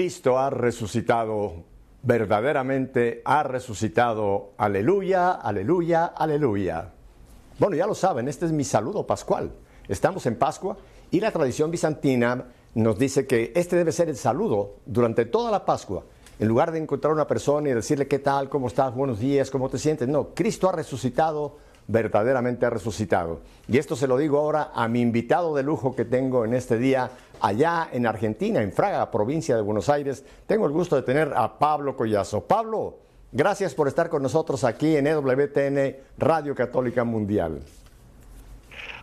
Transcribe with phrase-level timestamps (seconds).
[0.00, 1.52] Cristo ha resucitado,
[2.02, 4.52] verdaderamente ha resucitado.
[4.56, 6.90] Aleluya, aleluya, aleluya.
[7.58, 9.52] Bueno, ya lo saben, este es mi saludo pascual.
[9.86, 10.78] Estamos en Pascua
[11.10, 15.66] y la tradición bizantina nos dice que este debe ser el saludo durante toda la
[15.66, 16.04] Pascua.
[16.38, 19.50] En lugar de encontrar a una persona y decirle qué tal, cómo estás, buenos días,
[19.50, 20.08] cómo te sientes.
[20.08, 23.40] No, Cristo ha resucitado, verdaderamente ha resucitado.
[23.68, 26.78] Y esto se lo digo ahora a mi invitado de lujo que tengo en este
[26.78, 30.24] día allá en Argentina, en Fraga, provincia de Buenos Aires.
[30.46, 32.46] Tengo el gusto de tener a Pablo Collazo.
[32.46, 32.98] Pablo,
[33.32, 37.60] gracias por estar con nosotros aquí en EWTN Radio Católica Mundial.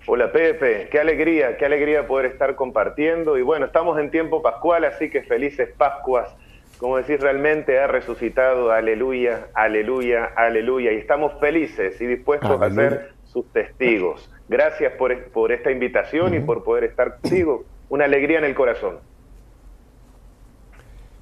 [0.09, 3.37] Hola Pepe, qué alegría, qué alegría poder estar compartiendo.
[3.37, 6.33] Y bueno, estamos en tiempo pascual, así que felices Pascuas.
[6.77, 10.93] Como decís, realmente ha resucitado, aleluya, aleluya, aleluya.
[10.93, 14.31] Y estamos felices y dispuestos a ser sus testigos.
[14.47, 18.99] Gracias por, por esta invitación y por poder estar contigo una alegría en el corazón.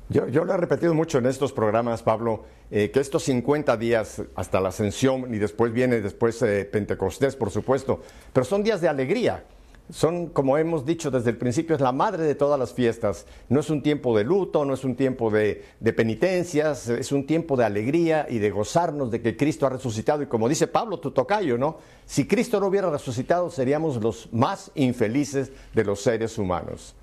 [0.07, 4.61] Yo, lo he repetido mucho en estos programas, Pablo, eh, que estos 50 días hasta
[4.61, 9.43] la ascensión y después viene después eh, Pentecostés, por supuesto, pero son días de alegría.
[9.91, 13.27] Son, como hemos dicho desde el principio, es la madre de todas las fiestas.
[13.49, 15.63] No es un tiempo de luto, no es un tiempo de,
[15.95, 20.23] penitencias, es un tiempo de alegría y de gozarnos de que Cristo ha resucitado.
[20.23, 21.77] Y como dice Pablo, tu tocayo, ¿no?
[22.03, 26.95] Si Cristo no hubiera resucitado, seríamos los más infelices de los seres humanos.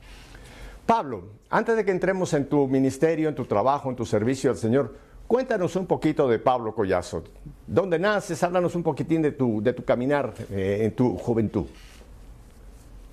[0.85, 4.57] Pablo, antes de que entremos en tu ministerio, en tu trabajo, en tu servicio al
[4.57, 4.93] Señor,
[5.29, 7.23] cuéntanos un poquito de Pablo Collazo.
[7.65, 8.43] ¿Dónde naces?
[8.43, 11.67] Háblanos un poquitín de tu, de tu caminar eh, en tu juventud.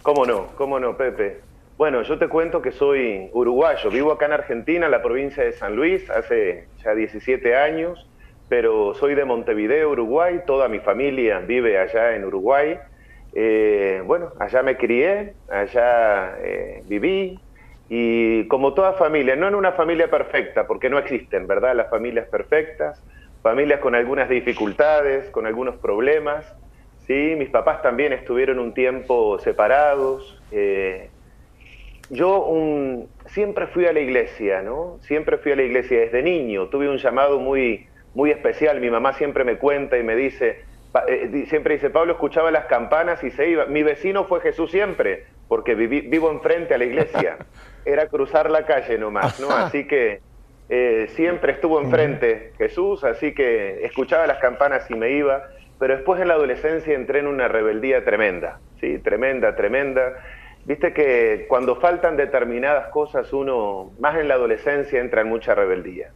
[0.04, 0.48] ¿Cómo no?
[0.56, 1.42] ¿Cómo no, Pepe?
[1.78, 5.52] Bueno, yo te cuento que soy uruguayo, vivo acá en Argentina, en la provincia de
[5.52, 8.10] San Luis, hace ya 17 años,
[8.48, 12.78] pero soy de Montevideo, Uruguay, toda mi familia vive allá en Uruguay.
[13.34, 17.38] Eh, bueno, allá me crié, allá eh, viví,
[17.88, 21.76] y como toda familia, no en una familia perfecta, porque no existen, ¿verdad?
[21.76, 23.04] Las familias perfectas,
[23.42, 26.46] familias con algunas dificultades, con algunos problemas,
[27.10, 27.36] ¿sí?
[27.36, 30.40] Mis papás también estuvieron un tiempo separados.
[30.52, 31.10] Eh,
[32.12, 32.48] yo
[33.26, 35.00] siempre fui a la iglesia, ¿no?
[35.02, 36.68] Siempre fui a la iglesia desde niño.
[36.68, 38.80] Tuve un llamado muy, muy especial.
[38.80, 40.62] Mi mamá siempre me cuenta y me dice,
[41.08, 43.66] eh, siempre dice, Pablo escuchaba las campanas y se iba.
[43.66, 47.38] Mi vecino fue Jesús siempre, porque vivo enfrente a la iglesia.
[47.86, 49.50] Era cruzar la calle nomás, ¿no?
[49.50, 50.22] Así que
[50.70, 56.22] eh, siempre estuvo enfrente Jesús, así que escuchaba las campanas y me iba pero después
[56.22, 59.00] en la adolescencia entré en una rebeldía tremenda, ¿sí?
[59.00, 60.14] Tremenda, tremenda.
[60.66, 66.12] Viste que cuando faltan determinadas cosas uno, más en la adolescencia, entra en mucha rebeldía.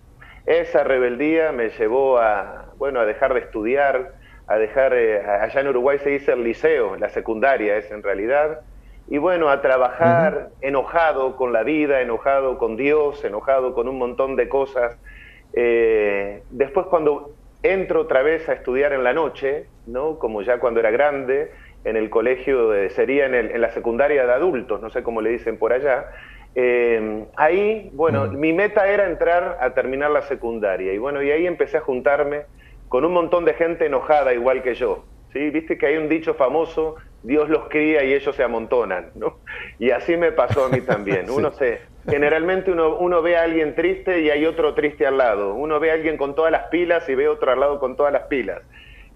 [0.45, 4.11] Esa rebeldía me llevó a, bueno, a dejar de estudiar,
[4.47, 8.59] a dejar, eh, allá en Uruguay se dice el liceo, la secundaria es en realidad,
[9.07, 14.35] y bueno, a trabajar enojado con la vida, enojado con Dios, enojado con un montón
[14.35, 14.97] de cosas.
[15.53, 17.31] Eh, después cuando
[17.63, 20.19] entro otra vez a estudiar en la noche, ¿no?
[20.19, 21.51] como ya cuando era grande,
[21.85, 25.21] en el colegio, de, sería en, el, en, la secundaria de adultos, no sé cómo
[25.21, 26.11] le dicen por allá.
[26.55, 31.47] Eh, ahí, bueno, mi meta era entrar a terminar la secundaria y bueno, y ahí
[31.47, 32.43] empecé a juntarme
[32.89, 35.03] con un montón de gente enojada igual que yo.
[35.33, 35.49] ¿sí?
[35.49, 39.37] Viste que hay un dicho famoso, Dios los cría y ellos se amontonan, ¿no?
[39.79, 41.29] Y así me pasó a mí también.
[41.35, 45.53] Uno se, generalmente uno, uno, ve a alguien triste y hay otro triste al lado.
[45.55, 48.11] Uno ve a alguien con todas las pilas y ve otro al lado con todas
[48.11, 48.61] las pilas.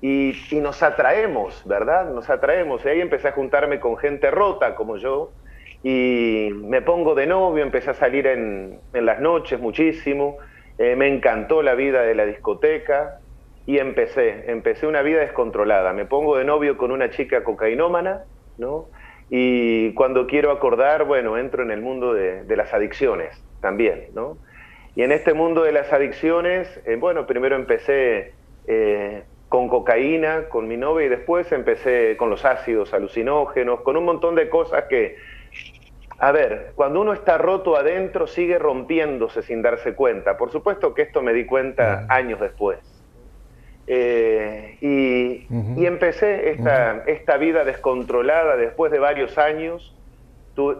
[0.01, 2.09] Y, nos atraemos, ¿verdad?
[2.11, 2.85] Nos atraemos.
[2.85, 5.31] Y ahí empecé a juntarme con gente rota como yo.
[5.83, 10.37] Y me pongo de novio, empecé a salir en, en las noches muchísimo.
[10.77, 13.19] Eh, me encantó la vida de la discoteca.
[13.65, 15.91] Y empecé, empecé una vida descontrolada.
[15.93, 18.23] Me pongo de novio con una chica cocainómana,
[18.57, 18.87] ¿no?
[19.29, 24.37] Y cuando quiero acordar, bueno, entro en el mundo de, las adicciones también, ¿no?
[24.95, 28.33] Y en este mundo de las adicciones, eh, bueno, primero empecé
[28.67, 34.05] eh, con cocaína, con mi novia, y después empecé con los ácidos alucinógenos, con un
[34.05, 35.17] montón de cosas que,
[36.17, 40.37] a ver, cuando uno está roto adentro, sigue rompiéndose sin darse cuenta.
[40.37, 42.96] Por supuesto que esto me di cuenta años después.
[43.89, 49.95] Eh, y, empecé esta, esta, vida descontrolada después de varios años.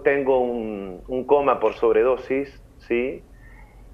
[0.03, 3.23] tengo un, coma por sobredosis, ¿sí?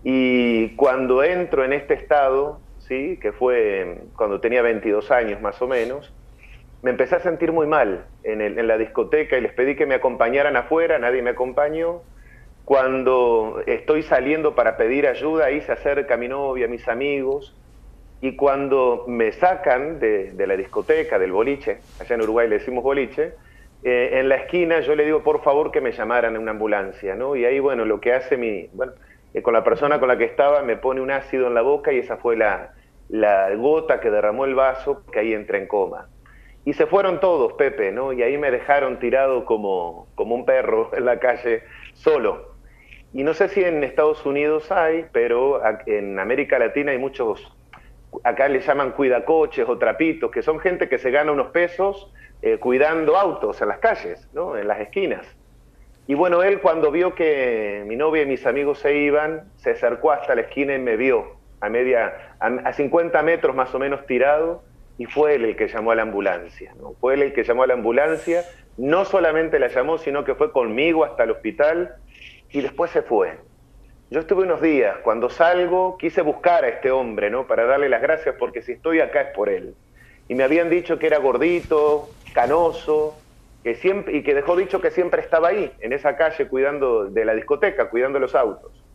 [0.04, 3.20] Y cuando entro en este estado, ¿sí?
[3.22, 6.12] Que fue cuando tenía 22 años más o menos,
[6.82, 9.96] me empecé a sentir muy mal en, en la discoteca y les pedí que me
[9.96, 12.02] acompañaran afuera, nadie me acompañó.
[12.66, 17.56] Cuando estoy saliendo para pedir ayuda, ahí se acerca mi novia, mis amigos,
[18.24, 23.34] y cuando me sacan de, la discoteca, del boliche, allá en Uruguay le decimos boliche,
[23.84, 27.16] eh, en la esquina yo le digo por favor que me llamaran en una ambulancia,
[27.16, 27.36] ¿no?
[27.36, 28.94] Y ahí, bueno, lo que hace mi, bueno,
[29.34, 31.92] eh, con la persona con la que estaba, me pone un ácido en la boca
[31.92, 32.72] y esa fue la,
[33.58, 36.08] gota que derramó el vaso, que ahí entré en coma.
[36.64, 38.14] Y se fueron todos, Pepe, ¿no?
[38.14, 42.54] Y ahí me dejaron tirado como, como un perro en la calle, solo.
[43.12, 47.54] Y no sé si en Estados Unidos hay, pero en América Latina hay muchos,
[48.24, 52.12] acá le llaman cuidacoches o trapitos, que son gente que se gana unos pesos
[52.42, 54.58] eh, cuidando autos en las calles, ¿no?
[54.58, 55.26] En las esquinas.
[56.08, 60.12] Y bueno, él cuando vio que mi novia y mis amigos se iban, se acercó
[60.12, 64.64] hasta la esquina y me vio a media, a, 50 metros más o menos tirado,
[64.98, 66.74] y fue él el que llamó a la ambulancia.
[66.78, 66.94] ¿no?
[67.00, 68.44] Fue él el que llamó a la ambulancia,
[68.78, 71.96] no solamente la llamó, sino que fue conmigo hasta el hospital
[72.50, 73.38] y después se fue.
[74.14, 77.48] Yo estuve unos días, cuando salgo quise buscar a este hombre, ¿no?
[77.48, 79.76] Para darle las gracias porque si estoy acá es por él.
[80.28, 83.18] Y me habían dicho que era gordito, canoso,
[83.64, 87.26] que siempre, y que dejó dicho que siempre estaba ahí, en esa calle, cuidando de
[87.26, 88.86] la discoteca, cuidando los autos.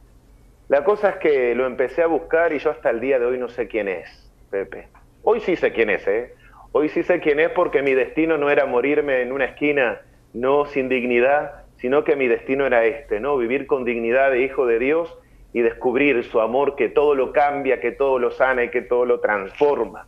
[0.68, 3.38] La cosa es que lo empecé a buscar y yo hasta el día de hoy
[3.38, 4.88] no sé quién es, Pepe.
[5.22, 6.32] Hoy sí sé quién es, ¿eh?
[6.70, 10.00] Hoy sí sé quién es porque mi destino no era morirme en una esquina,
[10.32, 13.36] no sin dignidad, sino que mi destino era este, ¿no?
[13.36, 15.16] Vivir con dignidad de hijo de Dios
[15.52, 19.04] y descubrir su amor que todo lo cambia, que todo lo sana y que todo
[19.04, 20.06] lo transforma.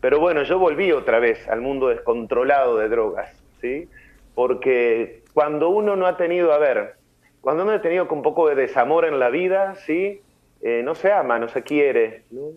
[0.00, 3.88] Pero bueno, yo volví otra vez al mundo descontrolado de drogas, ¿sí?
[4.34, 6.94] Porque cuando uno no ha tenido, a ver,
[7.40, 10.20] cuando uno ha tenido un poco de desamor en la vida, ¿sí?
[10.62, 12.50] Eh, no se ama, no se quiere, ¿no?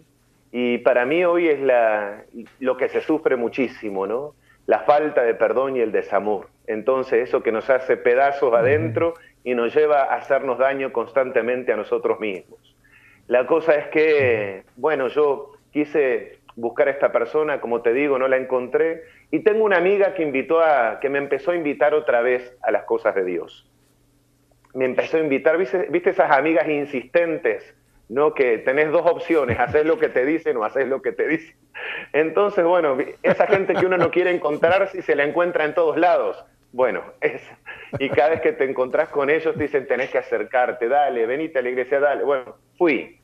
[0.52, 2.24] Y para mí hoy es la,
[2.60, 4.34] lo que se sufre muchísimo, ¿no?
[4.70, 6.50] La falta de perdón y el desamor.
[6.68, 11.76] Entonces eso que nos hace pedazos adentro y nos lleva a hacernos daño constantemente a
[11.76, 12.60] nosotros mismos.
[13.26, 18.28] La cosa es que, bueno, yo quise buscar a esta persona, como te digo, no
[18.28, 22.22] la encontré, y tengo una amiga que invitó a, que me empezó a invitar otra
[22.22, 23.68] vez a las cosas de Dios.
[24.76, 27.76] Me empezó a invitar, ¿viste, ¿viste esas amigas insistentes?
[28.10, 28.34] ¿No?
[28.34, 31.56] Que tenés dos opciones, hacer lo que te dicen o hacer lo que te dicen.
[32.12, 35.98] Entonces, bueno, esa gente que uno no quiere encontrar si se la encuentra en todos
[35.98, 36.44] lados.
[36.72, 37.42] Bueno, es,
[37.98, 41.60] y cada vez que te encontrás con ellos te dicen tenés que acercarte, dale, venite
[41.60, 42.24] a la iglesia, dale.
[42.24, 43.20] Bueno, fui,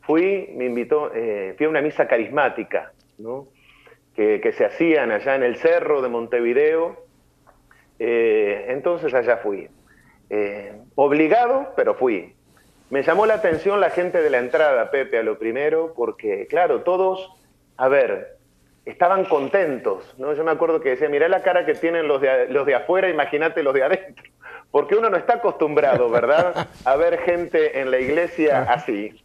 [0.00, 3.48] fui, me invitó, eh, fui a una misa carismática, ¿no?
[4.14, 7.04] Que, que, se hacían allá en el cerro de Montevideo.
[8.00, 9.68] Eh, entonces allá fui.
[10.28, 12.34] Eh, obligado, pero fui.
[12.90, 16.80] Me llamó la atención la gente de la entrada, Pepe, a lo primero, porque, claro,
[16.80, 17.30] todos,
[17.76, 18.36] a ver,
[18.84, 20.34] estaban contentos, ¿no?
[20.34, 23.08] Yo me acuerdo que decía, mirá la cara que tienen los de, los de afuera,
[23.08, 24.24] imagínate los de adentro.
[24.72, 29.20] Porque uno no está acostumbrado, ¿verdad?, a ver gente en la iglesia así.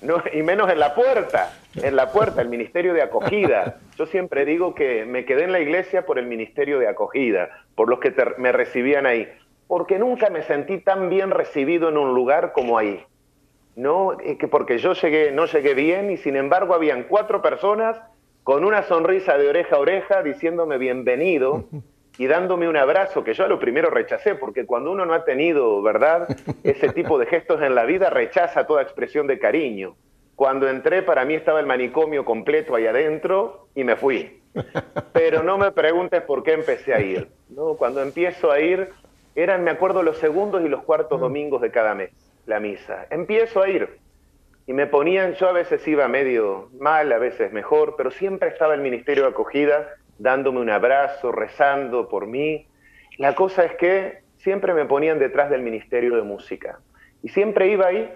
[0.00, 3.78] No, y menos en la puerta, en la puerta, el ministerio de acogida.
[3.96, 7.88] Yo siempre digo que me quedé en la iglesia por el ministerio de acogida, por
[7.88, 9.28] los que me recibían ahí
[9.66, 13.04] porque nunca me sentí tan bien recibido en un lugar como ahí.
[13.76, 14.16] ¿no?
[14.38, 18.00] Que porque yo llegué, no llegué bien y sin embargo habían cuatro personas
[18.42, 21.64] con una sonrisa de oreja a oreja diciéndome bienvenido
[22.18, 25.24] y dándome un abrazo que yo a lo primero rechacé, porque cuando uno no ha
[25.24, 26.28] tenido, ¿verdad?,
[26.62, 29.94] ese tipo de gestos en la vida, rechaza toda expresión de cariño.
[30.36, 34.40] Cuando entré, para mí estaba el manicomio completo ahí adentro y me fui.
[35.12, 37.28] Pero no me preguntes por qué empecé a ir.
[37.48, 37.74] ¿no?
[37.74, 38.90] Cuando empiezo a ir,
[39.34, 41.22] eran, me acuerdo, los segundos y los cuartos mm.
[41.22, 42.10] domingos de cada mes,
[42.46, 43.06] la misa.
[43.10, 43.98] Empiezo a ir
[44.66, 48.74] y me ponían, yo a veces iba medio mal, a veces mejor, pero siempre estaba
[48.74, 52.66] el ministerio de acogida dándome un abrazo, rezando por mí.
[53.18, 56.78] La cosa es que siempre me ponían detrás del ministerio de música
[57.22, 58.12] y siempre iba ahí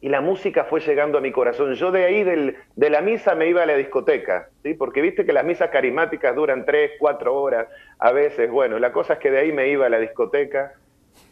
[0.00, 1.74] y la música fue llegando a mi corazón.
[1.74, 4.74] Yo de ahí de la misa me iba a la discoteca, ¿sí?
[4.74, 7.66] porque viste que las misas carismáticas duran tres, cuatro horas
[7.98, 8.50] a veces.
[8.50, 10.74] Bueno, la cosa es que de ahí me iba a la discoteca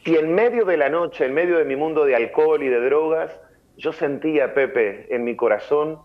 [0.04, 2.80] y en medio de la noche, en medio de mi mundo de alcohol y de
[2.80, 3.40] drogas,
[3.76, 5.98] yo sentía, Pepe, en mi corazón,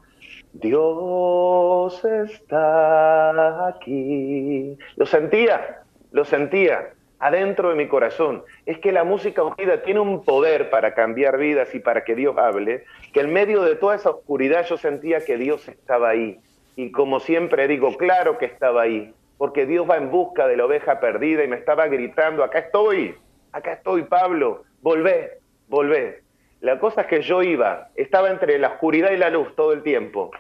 [0.54, 4.78] Dios está aquí.
[4.98, 8.44] Lo sentía, lo sentía adentro de mi corazón.
[8.66, 12.36] Es que la música unida tiene un poder para cambiar vidas y para que Dios
[12.38, 16.40] hable, que en medio de toda esa oscuridad yo sentía que Dios estaba ahí.
[16.76, 20.66] Y como siempre digo, claro que estaba ahí, porque Dios va en busca de la
[20.66, 23.16] oveja perdida y me estaba gritando, acá estoy,
[23.52, 25.38] acá estoy Pablo, volvé,
[25.68, 26.24] volvé.
[26.60, 29.84] La cosa es que yo iba, estaba entre la oscuridad y la luz todo el
[29.84, 30.32] tiempo,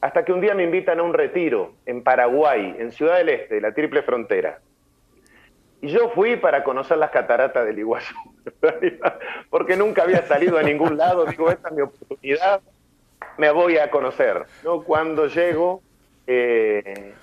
[0.00, 3.60] hasta que un día me invitan a un retiro en Paraguay, en Ciudad del Este,
[3.60, 4.60] la triple frontera.
[5.82, 8.14] Y yo fui para conocer las cataratas del Iguazú,
[9.50, 11.24] porque nunca había salido a ningún lado.
[11.24, 12.60] Digo, esta es mi oportunidad,
[13.38, 14.44] me voy a conocer.
[14.62, 14.82] ¿no?
[14.82, 15.82] Cuando llego,
[16.26, 17.14] eh,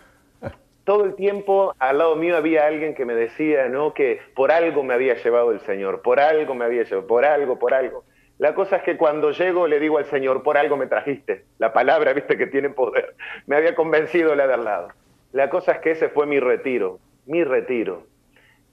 [0.84, 3.94] todo el tiempo al lado mío había alguien que me decía ¿no?
[3.94, 7.60] que por algo me había llevado el Señor, por algo me había llevado, por algo,
[7.60, 8.06] por algo.
[8.40, 11.46] La cosa es que cuando llego le digo al Señor, por algo me trajiste.
[11.58, 13.16] La palabra, viste, que tiene poder.
[13.48, 14.90] Me había convencido la de al lado.
[15.32, 18.04] La cosa es que ese fue mi retiro, mi retiro.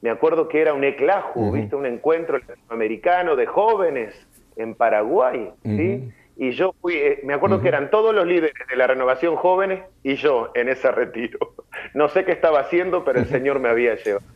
[0.05, 4.15] Me acuerdo que era un eclaju, viste, un encuentro latinoamericano de jóvenes
[4.55, 6.13] en Paraguay, ¿sí?
[6.37, 9.81] Y yo fui, eh, me acuerdo que eran todos los líderes de la renovación jóvenes
[10.03, 11.39] y yo en ese retiro.
[11.95, 14.27] No sé qué estaba haciendo, pero el Señor me había llevado.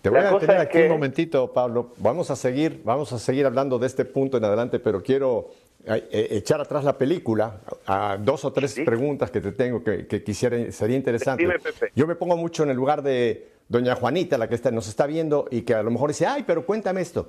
[0.00, 1.92] Te voy a tener aquí un momentito, Pablo.
[1.98, 5.50] Vamos a seguir, vamos a seguir hablando de este punto en adelante, pero quiero
[5.84, 10.72] eh, echar atrás la película a dos o tres preguntas que te tengo que, quisiera,
[10.72, 11.46] sería interesante.
[11.94, 15.06] Yo me pongo mucho en el lugar de doña Juanita, la que está, nos está
[15.06, 17.28] viendo y que a lo mejor dice, ay, pero cuéntame esto.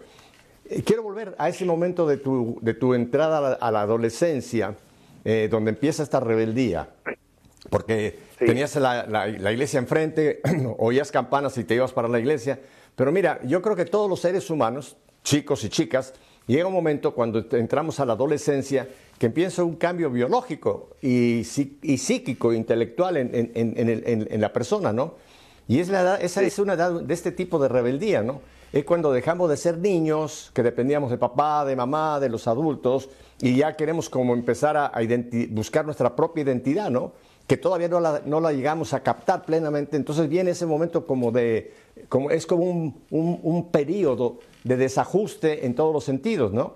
[0.69, 4.75] Eh, quiero volver a ese momento de tu, de tu entrada a la, adolescencia,
[5.25, 6.89] eh, donde empieza esta rebeldía,
[7.69, 10.41] porque tenías la, iglesia enfrente,
[10.77, 12.59] oías campanas y te ibas para la iglesia,
[12.95, 16.13] pero mira, yo creo que todos los seres humanos, chicos y chicas,
[16.47, 21.39] llega un momento cuando entramos a la adolescencia que empieza un cambio biológico y,
[21.81, 25.15] y psíquico, intelectual en, en, la persona, ¿no?
[25.69, 28.41] Y es la edad, esa es una edad de este tipo de rebeldía, ¿no?
[28.71, 33.09] es cuando dejamos de ser niños, que dependíamos de papá, de mamá, de los adultos,
[33.41, 34.91] y ya queremos como empezar a,
[35.49, 37.13] buscar nuestra propia identidad, ¿no?
[37.47, 39.97] Que todavía no la, no la, llegamos a captar plenamente.
[39.97, 41.73] Entonces viene ese momento como de,
[42.07, 46.75] como, es como un, un, periodo de desajuste en todos los sentidos, ¿no?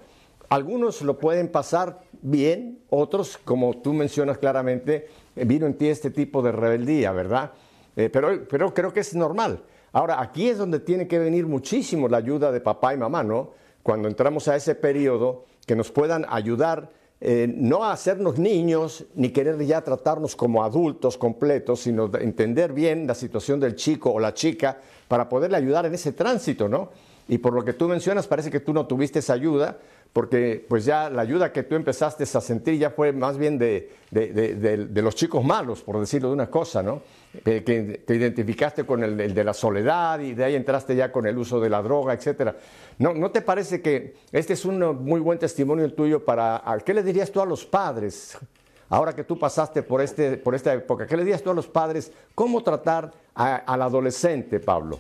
[0.50, 6.42] Algunos lo pueden pasar bien, otros, como tú mencionas claramente, vino en ti este tipo
[6.42, 7.52] de rebeldía, ¿verdad?
[7.96, 9.64] Eh, pero, pero creo que es normal.
[9.92, 13.52] Ahora, aquí es donde tiene que venir muchísimo la ayuda de papá y mamá, ¿no?
[13.84, 16.90] Cuando entramos a ese periodo, que nos puedan ayudar
[17.26, 23.08] eh, no a hacernos niños ni querer ya tratarnos como adultos completos, sino entender bien
[23.08, 26.90] la situación del chico o la chica para poderle ayudar en ese tránsito, ¿no?
[27.28, 29.78] Y por lo que tú mencionas, parece que tú no tuviste esa ayuda,
[30.14, 33.92] porque pues ya la ayuda que tú empezaste a sentir ya fue más bien de,
[34.12, 37.02] de, los chicos malos, por decirlo de una cosa, ¿no?
[37.44, 37.62] que
[38.06, 41.60] te identificaste con el, de la soledad y de ahí entraste ya con el uso
[41.60, 42.56] de la droga, etcétera.
[43.00, 46.62] ¿No, ¿No te parece que este es un muy buen testimonio tuyo para...
[46.86, 48.38] ¿Qué le dirías tú a los padres?
[48.90, 51.66] Ahora que tú pasaste por, este, por esta época, ¿qué le dirías tú a los
[51.66, 52.12] padres?
[52.36, 55.00] ¿Cómo tratar al adolescente, Pablo?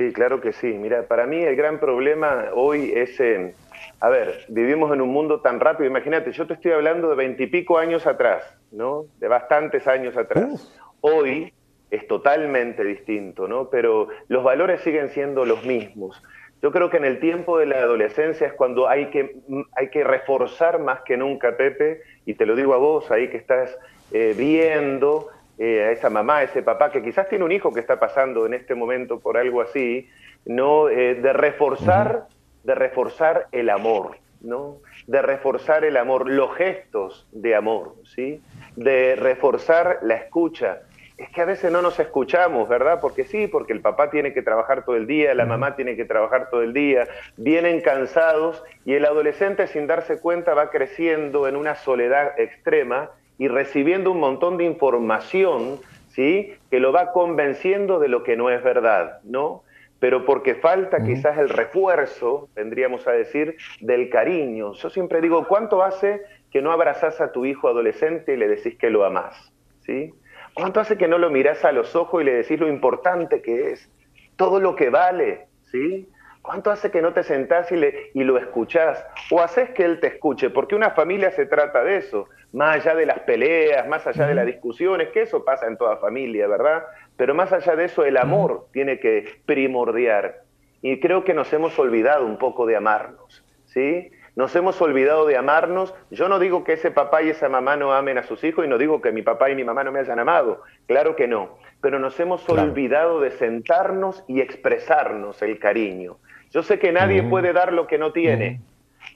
[0.00, 0.68] Sí, claro que sí.
[0.68, 3.52] Mira, para mí el gran problema hoy es, eh,
[4.00, 5.90] a ver, vivimos en un mundo tan rápido.
[5.90, 8.42] Imagínate, yo te estoy hablando de veintipico años atrás,
[8.72, 9.04] ¿no?
[9.18, 10.74] De bastantes años atrás.
[11.02, 11.52] Hoy
[11.90, 13.68] es totalmente distinto, ¿no?
[13.68, 16.24] Pero los valores siguen siendo los mismos.
[16.62, 19.36] Yo creo que en el tiempo de la adolescencia es cuando hay que,
[19.76, 23.36] hay que reforzar más que nunca, Pepe, y te lo digo a vos ahí que
[23.36, 23.76] estás
[24.12, 25.28] eh, viendo
[25.62, 28.46] eh, a esa mamá, a ese papá que quizás tiene un hijo que está pasando
[28.46, 30.08] en este momento por algo así,
[30.46, 30.88] ¿no?
[30.88, 32.28] Eh, de reforzar,
[32.64, 34.78] de reforzar el amor, ¿no?
[35.06, 38.40] De reforzar el amor, los gestos de amor, ¿sí?
[38.74, 40.80] De reforzar la escucha.
[41.18, 42.98] Es que a veces no nos escuchamos, ¿verdad?
[42.98, 46.06] Porque sí, porque el papá tiene que trabajar todo el día, la mamá tiene que
[46.06, 51.56] trabajar todo el día, vienen cansados y el adolescente sin darse cuenta va creciendo en
[51.56, 56.52] una soledad extrema y recibiendo un montón de información, ¿sí?
[56.70, 59.62] Que lo va convenciendo de lo que no es verdad, ¿no?
[59.98, 64.74] Pero porque falta quizás el refuerzo, vendríamos a decir, del cariño.
[64.74, 66.20] Yo siempre digo, ¿cuánto hace
[66.52, 69.50] que no abrazás a tu hijo adolescente y le decís que lo amás?
[69.86, 70.12] ¿Sí?
[70.52, 73.70] ¿Cuánto hace que no lo mirás a los ojos y le decís lo importante que
[73.70, 73.90] es?
[74.36, 76.06] Todo lo que vale, ¿sí?
[76.42, 79.02] ¿Cuánto hace que no te sentás y, le, y lo escuchás?
[79.30, 82.94] O haces que él te escuche, porque una familia se trata de eso, más allá
[82.96, 86.84] de las peleas, más allá de las discusiones, que eso pasa en toda familia, ¿verdad?
[87.16, 90.42] Pero más allá de eso, el amor tiene que primordiar.
[90.82, 94.10] Y creo que nos hemos olvidado un poco de amarnos, ¿sí?
[94.36, 95.94] Nos hemos olvidado de amarnos.
[96.10, 98.68] Yo no digo que ese papá y esa mamá no amen a sus hijos y
[98.68, 100.62] no digo que mi papá y mi mamá no me hayan amado.
[100.86, 101.58] Claro que no.
[101.80, 106.16] Pero nos hemos olvidado de sentarnos y expresarnos el cariño.
[106.50, 108.60] Yo sé que nadie puede dar lo que no tiene,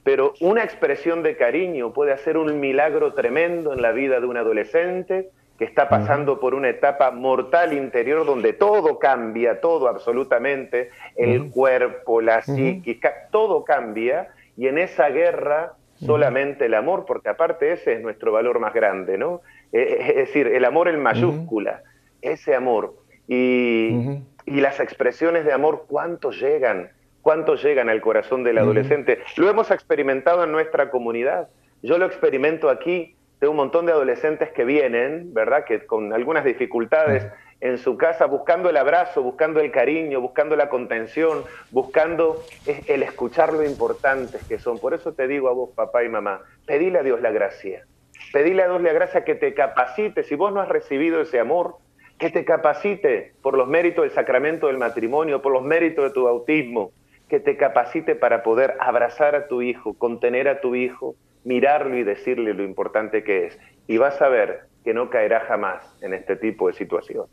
[0.04, 4.36] pero una expresión de cariño puede hacer un milagro tremendo en la vida de un
[4.36, 11.50] adolescente que está pasando por una etapa mortal interior donde todo cambia, todo absolutamente, el
[11.50, 17.94] cuerpo, la psíquica, todo cambia y en esa guerra solamente el amor, porque aparte ese
[17.94, 19.40] es nuestro valor más grande, ¿no?
[19.72, 21.82] E, e, es decir, el amor en mayúscula,
[22.20, 22.94] ese amor.
[23.28, 26.90] Y, y las expresiones de amor, ¿cuánto llegan?
[27.24, 29.18] Cuánto llegan al corazón del adolescente.
[29.36, 31.48] Lo hemos experimentado en nuestra comunidad.
[31.82, 33.16] Yo lo experimento aquí.
[33.40, 35.64] Tengo un montón de adolescentes que vienen, ¿verdad?
[35.64, 37.26] Que con algunas dificultades
[37.62, 43.54] en su casa buscando el abrazo, buscando el cariño, buscando la contención, buscando el escuchar
[43.54, 44.78] lo importantes que son.
[44.78, 47.86] Por eso te digo a vos, papá y mamá, pedile a Dios la gracia.
[48.34, 50.24] Pedile a Dios la gracia que te capacite.
[50.24, 51.76] Si vos no has recibido ese amor,
[52.18, 56.24] que te capacite por los méritos del sacramento del matrimonio, por los méritos de tu
[56.24, 56.92] bautismo,
[57.34, 62.04] que te capacite para poder abrazar a tu hijo, contener a tu hijo, mirarlo y
[62.04, 63.58] decirle lo importante que es.
[63.88, 67.26] Y vas a ver que no caerá jamás en este tipo de situación.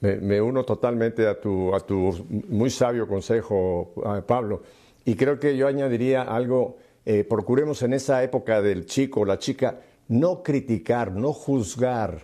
[0.00, 3.92] Me, uno totalmente a tu, a tu muy sabio consejo,
[4.28, 4.62] Pablo.
[5.04, 9.38] Y creo que yo añadiría algo, eh, procuremos en esa época del chico o la
[9.38, 12.20] chica no criticar, no juzgar,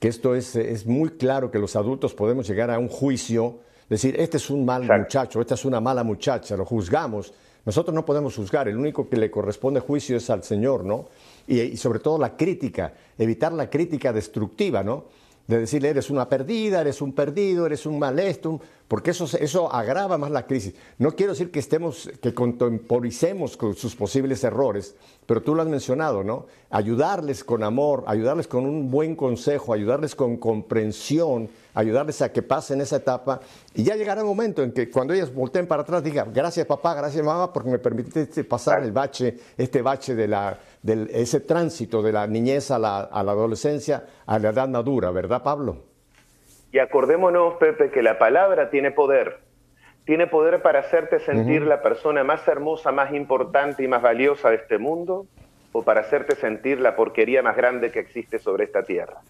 [0.00, 3.60] que esto es, es muy claro que los adultos podemos llegar a un juicio
[4.02, 7.32] decir, este es un mal muchacho, esta es una mala muchacha, lo juzgamos.
[7.64, 11.06] Nosotros no podemos juzgar, el único que le corresponde juicio es al Señor, ¿no?
[11.46, 15.04] Y, y sobre todo la crítica, evitar la crítica destructiva, ¿no?
[15.46, 18.58] de decirle eres una perdida, eres un perdido, eres un malestum,
[18.88, 20.74] porque eso, eso agrava más la crisis.
[20.98, 24.94] No quiero decir que estemos, que contemporicemos con sus posibles errores,
[25.26, 26.46] pero tú lo has mencionado, ¿no?
[26.70, 32.82] Ayudarles con amor, ayudarles con un buen consejo, ayudarles con comprensión, ayudarles a que pasen
[32.82, 33.40] esa etapa
[33.74, 36.94] y ya llegará el momento en que cuando ellas volteen para atrás digan, gracias papá,
[36.94, 42.12] gracias mamá, porque me permitiste pasar el bache, este bache de la, ese tránsito de
[42.12, 45.93] la niñez a la adolescencia, a la edad madura, ¿verdad Pablo?
[46.74, 49.38] Y acordémonos, Pepe, que la palabra tiene poder.
[50.06, 54.56] Tiene poder para hacerte sentir la persona más hermosa, más importante y más valiosa de
[54.56, 55.28] este mundo,
[55.70, 59.20] o para hacerte sentir la porquería más grande que existe sobre esta tierra.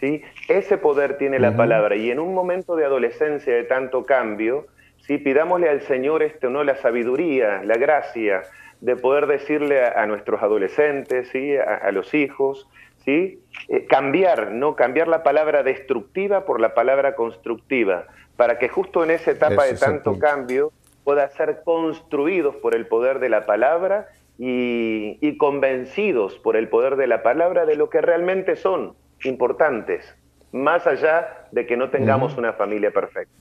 [0.00, 0.22] ¿sí?
[0.48, 4.64] Ese poder tiene la palabra y en un momento de adolescencia de tanto cambio,
[5.02, 5.18] ¿sí?
[5.18, 6.64] pidámosle al Señor este, ¿no?
[6.64, 8.44] la sabiduría, la gracia
[8.80, 11.54] de poder decirle a, nuestros adolescentes, ¿sí?
[11.54, 12.66] a, los hijos,
[13.04, 13.42] ¿sí?
[13.68, 14.76] Eh, cambiar, ¿no?
[14.76, 19.74] cambiar la palabra destructiva por la palabra constructiva, para que justo en esa etapa de
[19.74, 20.72] tanto cambio
[21.04, 26.96] pueda ser construidos por el poder de la palabra y, y convencidos por el poder
[26.96, 30.04] de la palabra de lo que realmente son, importantes,
[30.52, 33.32] más allá de que no tengamos una familia perfecta.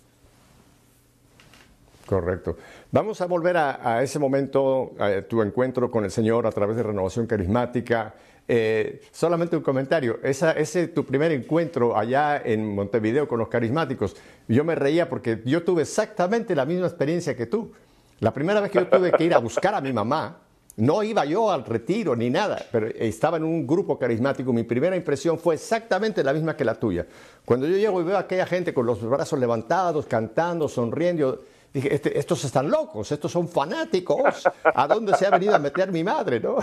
[2.06, 2.58] Correcto.
[2.92, 6.84] Vamos a volver a, ese momento, a tu encuentro con el Señor a través de
[6.84, 8.14] Renovación Carismática.
[8.48, 10.20] Eh, solamente un comentario.
[10.22, 14.16] Esa, ese tu primer encuentro allá en Montevideo con los carismáticos,
[14.48, 17.72] yo me reía porque yo tuve exactamente la misma experiencia que tú.
[18.20, 20.40] La primera vez que yo tuve que ir a buscar a mi mamá,
[20.76, 24.52] no iba yo al retiro ni nada, pero estaba en un grupo carismático.
[24.52, 27.06] Mi primera impresión fue exactamente la misma que la tuya.
[27.46, 31.94] Cuando yo llego y veo a aquella gente con los brazos levantados, cantando, sonriendo, dije,
[31.94, 34.44] este, estos están locos, estos son fanáticos.
[34.64, 36.40] ¿A dónde se ha venido a meter mi madre?
[36.40, 36.58] ¿no?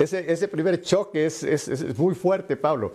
[0.00, 2.94] Ese, primer choque es, muy fuerte, Pablo.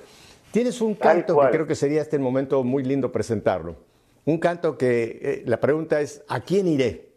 [0.51, 3.75] Tienes un canto que creo que sería este momento muy lindo presentarlo.
[4.25, 7.09] Un canto que eh, la pregunta es, ¿a quién iré?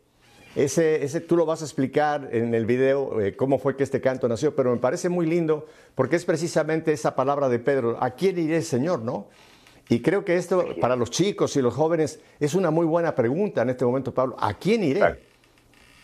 [0.54, 4.00] Ese, ese tú lo vas a explicar en el video eh, cómo fue que este
[4.00, 8.10] canto nació, pero me parece muy lindo porque es precisamente esa palabra de Pedro, ¿a
[8.10, 9.00] quién iré, Señor?
[9.00, 9.28] ¿No?
[9.88, 13.62] Y creo que esto para los chicos y los jóvenes es una muy buena pregunta
[13.62, 14.36] en este momento, Pablo.
[14.38, 15.00] ¿A quién iré?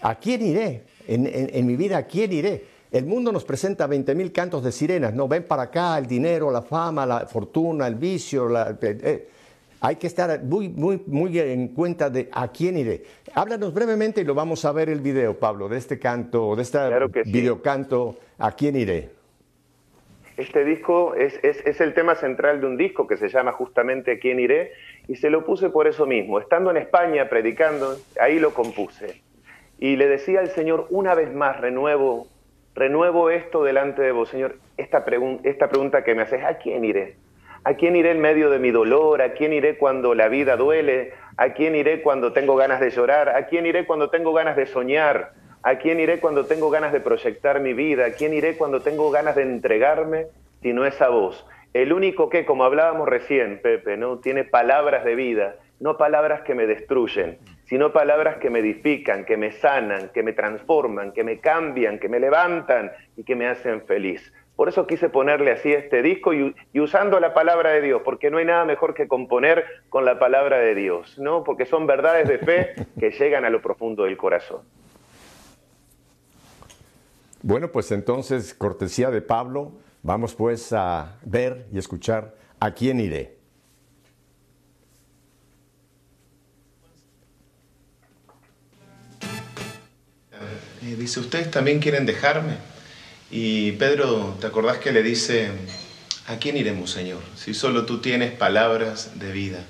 [0.01, 0.85] ¿A quién iré?
[1.07, 2.65] En, mi vida, ¿a quién iré?
[2.95, 5.27] El mundo nos presenta 20.000 cantos de sirenas, ¿no?
[5.27, 9.29] Ven para acá el dinero, la fama, la fortuna, el vicio, la, eh, eh,
[9.81, 13.03] hay que estar muy, muy, muy en cuenta de a quién iré.
[13.35, 16.79] Háblanos brevemente y lo vamos a ver el video, Pablo, de este canto, de este
[17.25, 19.11] videocanto, ¿a quién iré?
[20.37, 24.19] Este disco es, es, el tema central de un disco que se llama justamente ¿A
[24.21, 24.71] quién iré?
[25.09, 26.39] Y se lo puse por eso mismo.
[26.39, 29.21] Estando en España predicando, ahí lo compuse.
[29.81, 32.29] Y le decía al Señor, una vez más renuevo,
[32.75, 34.57] renuevo esto delante de vos, Señor.
[34.77, 37.17] Esta, pregunta que me haces, ¿a quién iré?
[37.65, 39.23] ¿A quién iré en medio de mi dolor?
[39.23, 41.13] ¿A quién iré cuando la vida duele?
[41.37, 43.31] ¿A quién iré cuando tengo ganas de llorar?
[43.31, 45.33] ¿A quién iré cuando tengo ganas de soñar?
[45.63, 48.07] ¿A quién iré cuando tengo ganas de proyectar mi vida?
[48.07, 50.27] ¿A quién iré cuando tengo ganas de entregarme
[50.61, 51.47] si no es a vos?
[51.73, 54.19] El único que, como hablábamos recién, Pepe, ¿no?
[54.19, 59.37] tiene palabras de vida, no palabras que me destruyen, sino palabras que me edifican, que
[59.37, 63.83] me sanan, que me transforman, que me cambian, que me levantan y que me hacen
[63.83, 64.33] feliz.
[64.57, 68.39] Por eso quise ponerle así este disco y, usando la palabra de Dios, porque no
[68.39, 71.43] hay nada mejor que componer con la palabra de Dios, ¿no?
[71.43, 74.61] Porque son verdades de fe que llegan a lo profundo del corazón.
[77.43, 79.73] Bueno, pues entonces, cortesía de Pablo,
[80.03, 83.34] vamos pues a ver y escuchar a quién iré.
[90.85, 92.55] Eh, dice, ¿ustedes también quieren dejarme?
[93.31, 95.51] Y Pedro, ¿te acordás que le dice
[96.27, 97.21] ¿a quién iremos, Señor?
[97.37, 99.65] Si solo tú tienes palabras de vida.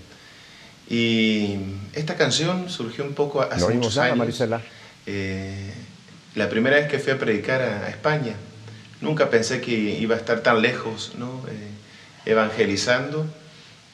[0.89, 1.57] Y
[1.95, 4.19] esta canción surgió un poco hace muchos años.
[4.19, 4.61] Marisela.
[5.07, 5.73] Eh,
[6.35, 8.35] la primera vez que fui a predicar a, a España,
[9.01, 11.43] nunca pensé que iba a estar tan lejos, ¿no?
[11.49, 13.27] Eh, evangelizando.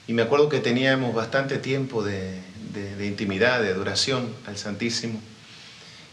[0.09, 2.41] Y me acuerdo que teníamos bastante tiempo de,
[2.75, 5.21] de- de intimidad, de adoración al Santísimo.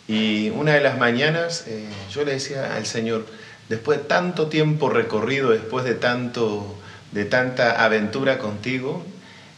[0.08, 3.26] Y una de las mañanas eh, yo le decía al Señor,
[3.70, 6.78] después de tanto tiempo recorrido, después de, tanto,
[7.12, 9.06] de tanta aventura contigo,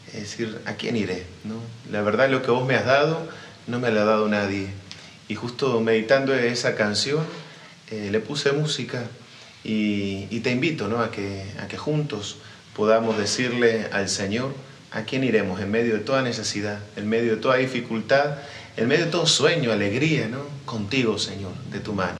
[0.07, 1.25] es decir, ¿a quién iré?
[1.43, 1.55] ¿no?
[1.91, 3.29] La verdad lo que vos me has dado
[3.67, 4.69] no me lo ha dado nadie.
[5.27, 7.23] Y justo meditando esa canción,
[7.91, 9.03] eh, le puse música
[9.63, 11.01] y, y te invito ¿no?
[11.01, 12.37] a, que, a que juntos
[12.75, 14.53] podamos decirle al Señor,
[14.91, 18.37] ¿a quién iremos en medio de toda necesidad, en medio de toda dificultad,
[18.79, 20.39] en medio de todo sueño, alegría, ¿no?
[20.65, 22.17] Contigo, Señor, de tu mano.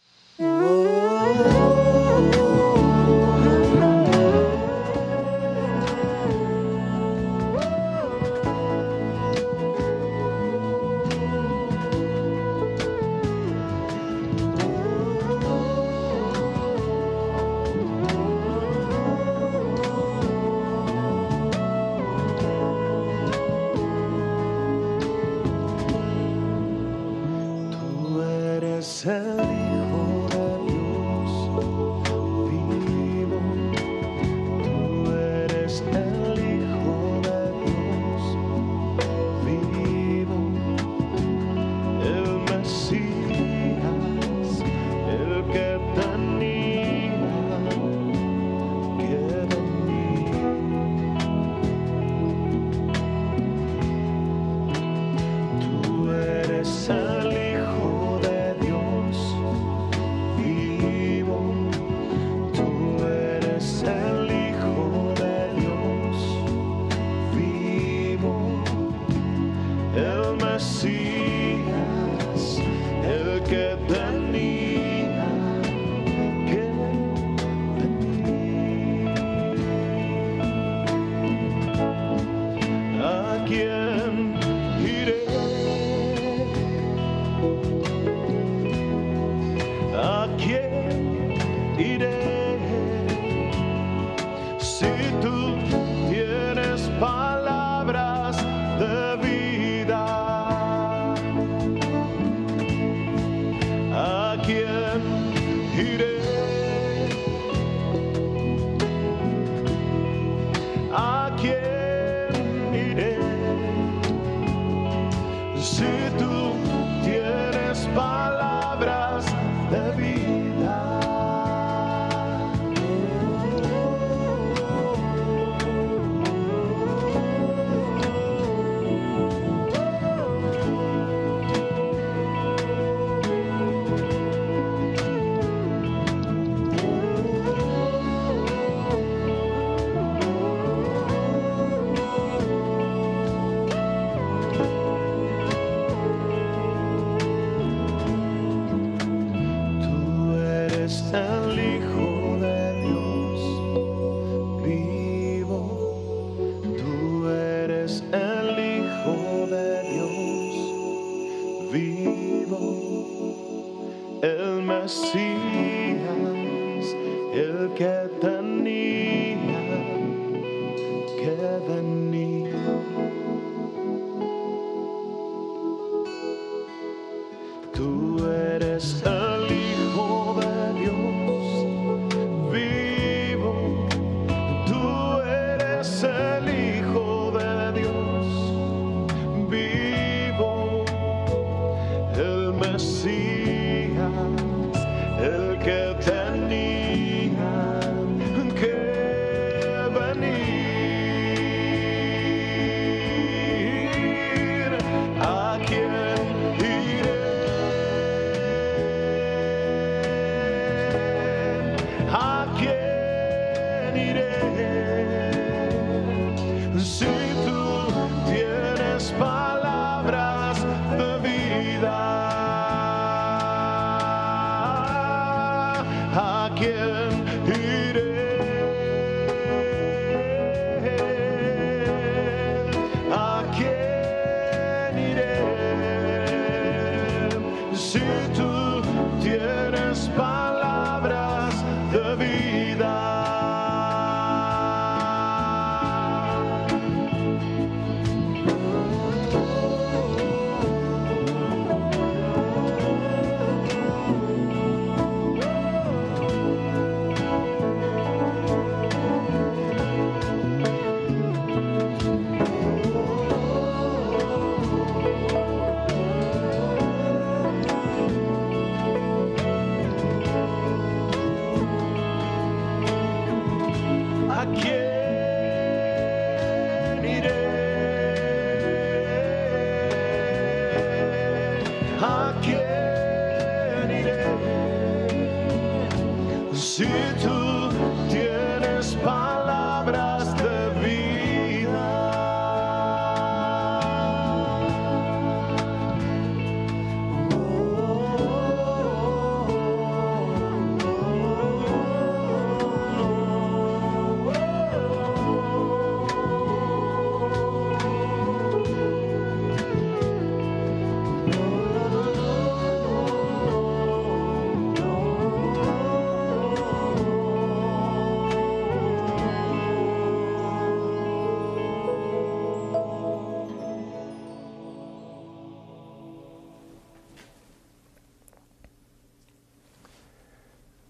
[29.30, 30.09] Eres el Hijo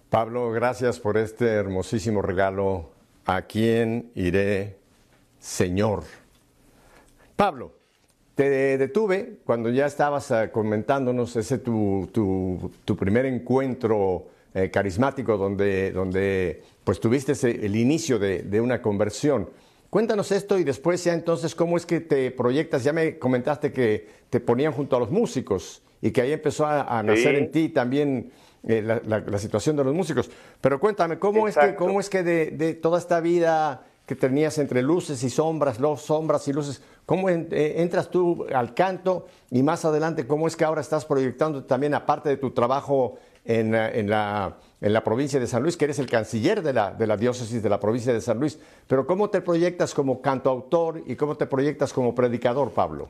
[0.09, 2.89] Pablo, gracias por este hermosísimo regalo.
[3.25, 4.77] ¿A quién iré,
[5.39, 6.03] Señor?
[7.35, 7.73] Pablo,
[8.33, 15.37] te detuve cuando ya estabas eh, comentándonos ese tu, tu- tu primer encuentro eh, carismático
[15.37, 19.47] donde, donde pues tuviste ese- el inicio de, de una conversión.
[19.91, 22.83] Cuéntanos esto y después ya entonces cómo es que te proyectas.
[22.83, 26.97] Ya me comentaste que te ponían junto a los músicos y que ahí empezó a,
[26.97, 27.41] a nacer Sí.
[27.43, 28.31] en ti también
[28.67, 30.29] eh, la, la- la situación de los músicos.
[30.61, 34.57] Pero cuéntame, ¿cómo es que, cómo es que de, de toda esta vida que tenías
[34.57, 39.27] entre luces y sombras, los sombras y luces, cómo en- eh, entras tú al canto
[39.51, 43.73] y más adelante cómo es que ahora estás proyectando también, aparte de tu trabajo en,
[43.75, 47.05] en la, en la provincia de San Luis, que eres el canciller de la, de
[47.07, 51.15] la diócesis de la provincia de San Luis, pero cómo te proyectas como cantautor y
[51.15, 53.09] cómo te proyectas como predicador, Pablo?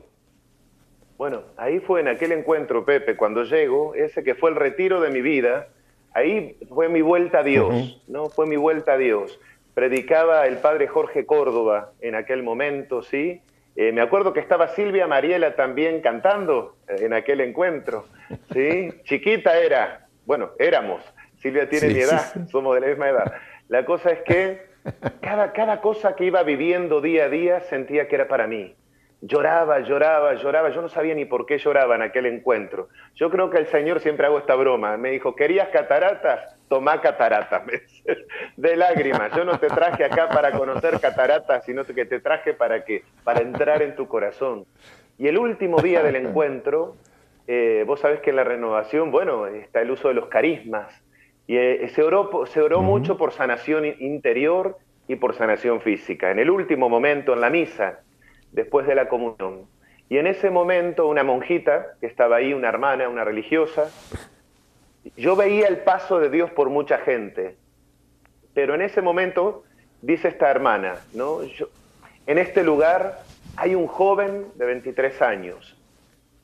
[1.20, 5.10] Bueno, ahí fue en aquel encuentro, Pepe, cuando llego, ese que fue el retiro de
[5.10, 5.68] mi vida,
[6.14, 8.30] ahí fue mi vuelta a Dios, ¿no?
[8.30, 9.38] Fue mi vuelta a Dios.
[9.74, 13.42] Predicaba el padre Jorge Córdoba en aquel momento, ¿sí?
[13.76, 18.06] Eh, me acuerdo que estaba Silvia Mariela también cantando eh, en aquel encuentro,
[18.54, 18.88] ¿sí?
[19.04, 21.02] Chiquita era, bueno, éramos.
[21.36, 22.40] Silvia tiene Sí, mi sí, edad, sí.
[22.50, 23.34] somos de la misma edad.
[23.68, 24.62] La cosa es que
[25.20, 28.74] cada, cada cosa que iba viviendo día a día sentía que era para mí.
[29.22, 30.70] Lloraba, lloraba, lloraba.
[30.70, 32.88] Yo no sabía ni por qué lloraba en aquel encuentro.
[33.14, 34.96] Yo creo que el Señor siempre hago esta broma.
[34.96, 36.56] Me dijo, ¿querías cataratas?
[36.68, 37.62] Tomá cataratas.
[38.56, 39.34] De lágrimas.
[39.36, 43.40] Yo no te traje acá para conocer cataratas, sino que te traje para, que, para
[43.40, 44.64] entrar en tu corazón.
[45.18, 46.96] Y el último día del encuentro,
[47.46, 51.02] eh, vos sabés que en la renovación, bueno, está el uso de los carismas.
[51.46, 54.78] Y eh, se oró, se oró mucho por sanación interior
[55.08, 56.30] y por sanación física.
[56.30, 58.00] En el último momento, en la misa,
[58.52, 59.66] después de la comunión.
[60.08, 63.90] Y en ese momento, una monjita que estaba ahí, una hermana, una religiosa,
[65.16, 67.56] yo veía el paso de Dios por mucha gente.
[68.54, 69.64] Pero en ese momento,
[70.02, 71.44] dice esta hermana, ¿no?
[71.44, 71.68] Yo-
[72.26, 73.20] en este lugar
[73.56, 75.76] hay un joven de 23 años.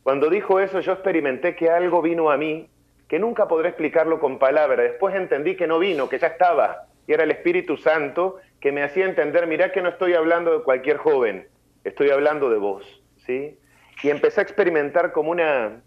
[0.03, 2.69] Cuando dijo eso, yo experimenté que algo vino a mí
[3.09, 4.91] que nunca podré explicarlo con palabras.
[4.91, 8.83] Después entendí que no vino, que ya estaba, y era el Espíritu Santo que me
[8.83, 11.47] hacía entender, mirá que no estoy hablando de cualquier joven,
[11.87, 12.85] estoy hablando de vos,
[13.25, 13.59] ¿sí?
[14.03, 15.83] Y empecé a experimentar como una,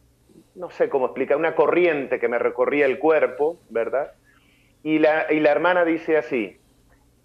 [0.56, 4.14] no sé cómo explicar, una corriente que me recorría el cuerpo, ¿verdad?
[4.82, 6.58] Y la, y la hermana dice así,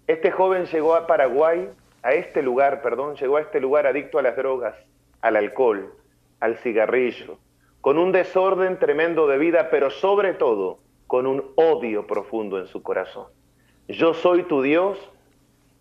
[0.07, 1.69] este joven llegó a Paraguay,
[2.03, 4.75] a este lugar, perdón, llegó a este lugar adicto a las drogas,
[5.21, 5.93] al alcohol,
[6.41, 7.39] al cigarrillo,
[7.81, 12.83] con un desorden tremendo de vida, pero sobre todo con un odio profundo en su
[12.83, 13.27] corazón.
[13.87, 14.99] Yo soy tu Dios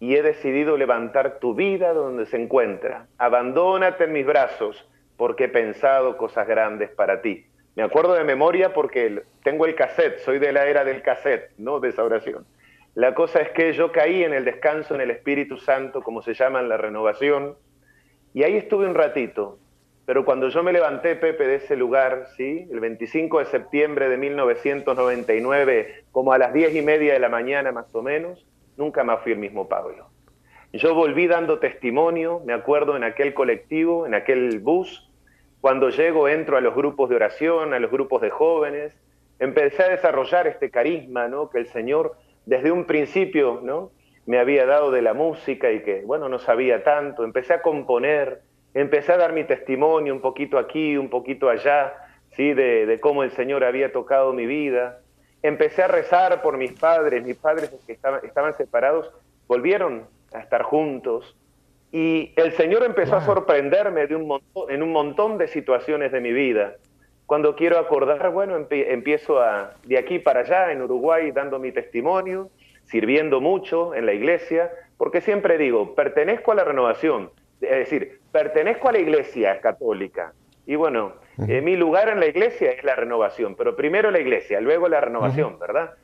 [0.05, 3.07] y he decidido levantar tu vida donde se encuentra.
[3.17, 4.87] Abandónate en mis brazos
[5.17, 7.47] porque he pensado cosas grandes para ti.
[7.75, 11.81] Me acuerdo de memoria porque tengo el cassette, soy de la era del cassette, no
[11.81, 12.45] de esa oración.
[12.95, 16.35] La cosa es que yo caí en el descanso en el Espíritu Santo, como se
[16.35, 17.57] llama en la renovación,
[18.35, 19.59] y ahí estuve un ratito.
[20.05, 22.69] Pero cuando yo me levanté, Pepe, de ese lugar, ¿sí?
[22.71, 27.73] el 25 de septiembre de 1999, como a las 10 y media de la mañana
[27.73, 28.45] más o menos,
[28.77, 30.09] nunca más fui el mismo Pablo.
[30.73, 35.09] Yo volví dando testimonio, me acuerdo en aquel colectivo, en aquel bus,
[35.61, 38.93] cuando llego entro a los grupos de oración, a los grupos de jóvenes,
[39.39, 41.49] empecé a desarrollar este carisma, ¿no?
[41.49, 43.91] Que el Señor desde un principio, ¿no?
[44.27, 48.43] Me había dado de la música y que, bueno, no sabía tanto, empecé a componer,
[48.75, 51.95] empecé a dar mi testimonio un poquito aquí, un poquito allá,
[52.33, 52.53] ¿sí?
[52.53, 55.01] De, de cómo el Señor había tocado mi vida.
[55.45, 59.13] Empecé a rezar por mis padres, mis padres que estaban, estaban separados,
[59.47, 61.37] volvieron a estar juntos.
[61.93, 66.21] Y el Señor empezó a sorprenderme de un montón, en un montón de situaciones de
[66.21, 66.77] mi vida.
[67.27, 71.73] Cuando quiero acordar, bueno, empie- empiezo a, de aquí para allá, en Uruguay, dando mi
[71.73, 72.49] testimonio,
[72.87, 77.31] sirviendo mucho en la iglesia, porque siempre digo, pertenezco a la renovación,
[77.61, 80.33] es decir, pertenezco a la iglesia católica.
[80.67, 81.13] Y bueno,
[81.49, 85.01] eh, mi lugar en la iglesia es la renovación, pero primero la iglesia, luego la
[85.01, 85.94] renovación, ¿verdad?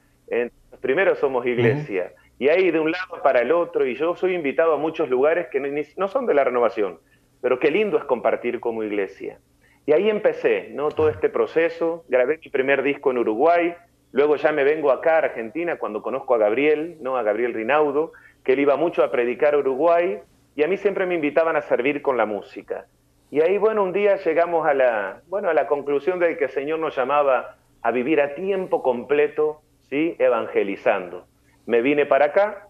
[0.80, 2.12] Primero somos iglesia.
[2.38, 5.48] Y ahí de un lado para el otro, y yo soy invitado a muchos lugares
[5.48, 5.60] que
[5.96, 6.98] no son de la renovación,
[7.40, 9.38] pero qué lindo es compartir como iglesia.
[9.86, 10.88] Y ahí empecé, ¿no?
[10.88, 13.74] Todo este proceso, grabé mi primer disco en Uruguay,
[14.12, 17.16] luego ya me vengo acá a Argentina cuando conozco a Gabriel, ¿no?
[17.16, 18.12] A Gabriel Rinaudo,
[18.44, 20.18] que él iba mucho a predicar a Uruguay,
[20.56, 22.86] y a mí siempre me invitaban a servir con la música.
[23.30, 26.50] Y ahí, bueno, un día llegamos a la, bueno, a la conclusión de que el
[26.50, 30.16] Señor nos llamaba a vivir a tiempo completo, ¿sí?
[30.18, 31.26] Evangelizando
[31.70, 32.66] me vine para acá,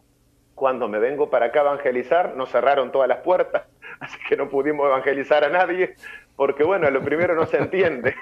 [0.55, 3.63] cuando me vengo para acá a evangelizar, nos cerraron todas las puertas,
[4.01, 5.95] así que no pudimos evangelizar a nadie,
[6.37, 8.15] porque bueno, lo primero no se entiende,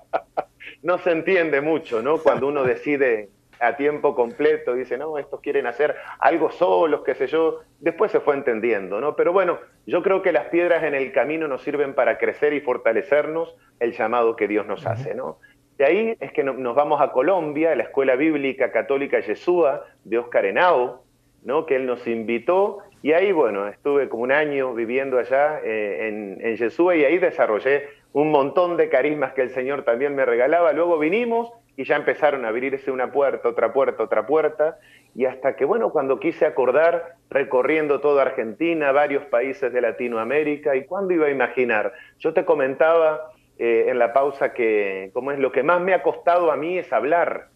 [0.82, 2.16] no se entiende mucho, ¿no?
[2.18, 3.28] Cuando uno decide
[3.60, 8.20] a tiempo completo, dice, no, estos quieren hacer algo solos, qué sé yo, después se
[8.20, 9.16] fue entendiendo, ¿no?
[9.16, 12.60] Pero bueno, yo creo que las piedras en el camino nos sirven para crecer y
[12.60, 15.38] fortalecernos el llamado que Dios nos hace, ¿no?
[15.78, 20.18] De ahí es que nos vamos a Colombia, a la Escuela Bíblica Católica Yeshua de
[20.18, 21.04] Oscar Henao,
[21.42, 21.64] ¿no?
[21.64, 26.38] que él nos invitó, y ahí, bueno, estuve como un año viviendo allá eh, en,
[26.46, 30.72] en Yeshua y ahí desarrollé un montón de carismas que el Señor también me regalaba.
[30.72, 34.78] Luego vinimos y ya empezaron a abrirse una puerta, otra puerta, otra puerta,
[35.14, 40.84] y hasta que, bueno, cuando quise acordar, recorriendo toda Argentina, varios países de Latinoamérica, y
[40.84, 45.52] cuándo iba a imaginar, yo te comentaba eh, en la pausa que, como es, lo
[45.52, 47.48] que más me ha costado a mí es hablar.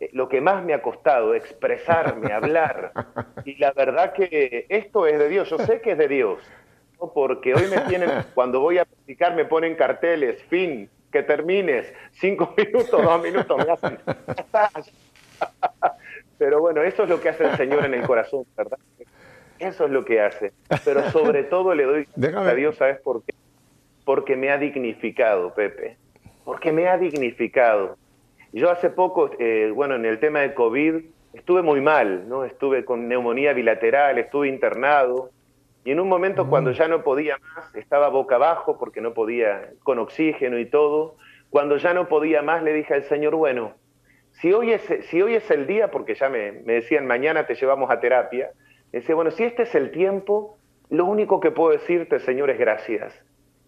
[0.00, 2.92] Eh, lo que más me ha costado, expresarme, hablar.
[3.44, 6.38] Y la verdad que esto es de Dios, yo sé que es de Dios,
[7.12, 12.54] porque hoy me tienen, cuando voy a practicar me ponen carteles, fin, que termines, cinco
[12.56, 13.98] minutos, dos minutos, me hacen,
[16.38, 18.78] Pero bueno, eso es lo que hace el Señor en el corazón, ¿verdad?
[19.60, 20.52] Eso es lo que hace.
[20.84, 23.32] Pero sobre todo le doy a Dios, ¿sabes por qué?
[24.04, 25.96] porque me ha dignificado, Pepe,
[26.44, 27.96] porque me ha dignificado.
[28.52, 32.44] Yo hace poco, eh, bueno, en el tema de COVID, estuve muy mal, ¿no?
[32.44, 35.30] Estuve con neumonía bilateral, estuve internado,
[35.84, 36.74] y en un momento cuando mm.
[36.74, 41.16] ya no podía más, estaba boca abajo porque no podía, con oxígeno y todo,
[41.50, 43.72] cuando ya no podía más le dije al Señor, bueno,
[44.32, 47.54] si hoy es, si hoy es el día, porque ya me, me decían, mañana te
[47.54, 48.50] llevamos a terapia,
[48.92, 50.56] decía, bueno, si este es el tiempo,
[50.88, 53.22] lo único que puedo decirte, Señor, es gracias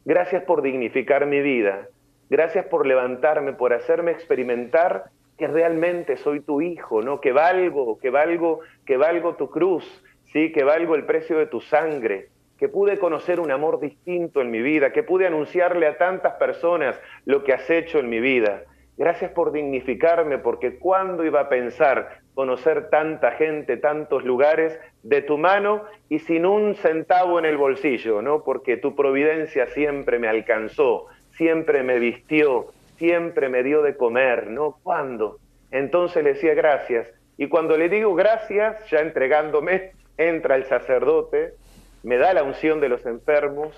[0.05, 1.89] Gracias por dignificar mi vida.
[2.29, 5.05] Gracias por levantarme, por hacerme experimentar
[5.39, 7.21] que realmente soy tu hijo, ¿no?
[7.21, 12.29] Que valgo, que valgo, que valgo tu cruz, que valgo el precio de tu sangre,
[12.59, 17.01] que pude conocer un amor distinto en mi vida, que pude anunciarle a tantas personas
[17.25, 18.63] lo que has hecho en mi vida.
[18.97, 25.39] Gracias por dignificarme, porque cuando iba a pensar conocer tanta gente, tantos lugares de tu
[25.39, 28.43] mano y sin un centavo en el bolsillo, ¿no?
[28.43, 32.67] Porque tu providencia siempre me alcanzó, siempre me vistió,
[32.97, 34.79] siempre me dio de comer, ¿no?
[34.83, 35.39] ¿Cuándo?
[35.71, 37.09] Entonces le decía gracias.
[37.37, 41.55] Y cuando le digo gracias, ya entregándome, entra el sacerdote,
[42.03, 43.73] me da la unción de los enfermos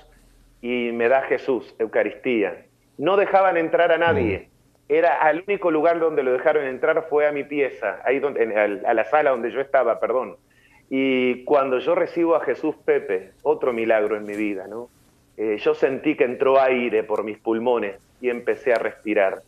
[0.63, 2.65] y me da Jesús, Eucaristía.
[2.99, 4.49] No dejaban entrar a nadie.
[4.51, 4.57] Mm
[4.89, 8.95] era al único lugar donde lo dejaron entrar fue a mi pieza, ahí donde, a
[8.95, 10.37] la sala donde yo estaba, perdón.
[10.89, 14.89] Y cuando yo recibo a Jesús Pepe, otro milagro en mi vida, ¿no?
[15.37, 19.43] Eh, yo sentí que entró aire por mis pulmones y empecé a respirar.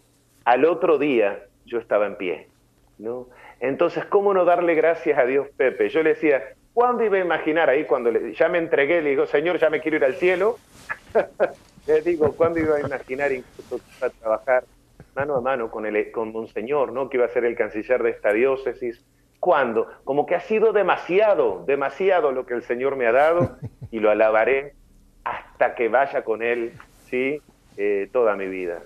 [0.45, 2.49] Al otro día yo estaba en pie,
[2.99, 3.29] ¿no?
[3.61, 5.89] Entonces, ¿cómo no darle gracias a Dios, Pepe?
[5.89, 6.43] Yo le decía,
[6.73, 9.97] ¿cuándo iba a imaginar ahí cuando ya me entregué, le digo, Señor, ya me quiero
[9.97, 10.59] ir al cielo?
[11.87, 14.65] le digo, ¿cuándo iba a imaginar incluso a trabajar
[15.19, 17.09] mano a mano con, el, con Monseñor, ¿no?
[17.09, 19.05] que iba a ser el canciller de esta diócesis.
[19.41, 19.89] ¿Cuándo?
[20.05, 23.57] Como que ha sido demasiado, demasiado lo que el Señor me ha dado
[23.91, 24.75] y lo alabaré
[25.25, 26.73] hasta que vaya con Él,
[27.09, 27.41] ¿sí?
[27.77, 28.83] Eh, toda mi vida.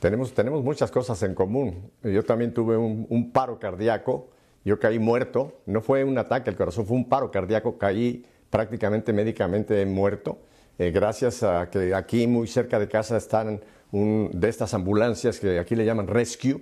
[0.00, 1.90] Tenemos, tenemos muchas cosas en común.
[2.02, 4.30] Yo también tuve un, un paro cardíaco,
[4.64, 9.12] yo caí muerto, no fue un ataque al corazón, fue un paro cardíaco, caí prácticamente
[9.12, 10.38] médicamente muerto,
[10.78, 13.60] eh, gracias a que aquí muy cerca de casa están
[13.92, 16.60] de estas ambulancias que aquí le llaman rescue,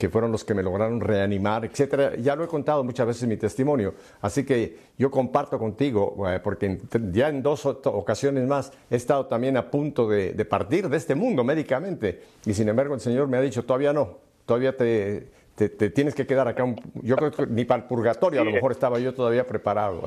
[0.00, 2.16] que fueron los que me lograron reanimar, etcétera.
[2.16, 6.40] Ya lo he contado muchas veces en mi testimonio, así que yo comparto contigo, eh,
[6.42, 6.80] porque
[7.12, 11.44] ya en dos ocasiones más he estado también a punto de, partir de este mundo
[11.44, 15.28] médicamente, y sin embargo el Señor me ha dicho, todavía no, todavía te,
[15.68, 16.64] te, tienes que quedar acá.
[17.02, 20.02] yo creo que ni para el purgatorio a lo mejor estaba yo todavía preparado.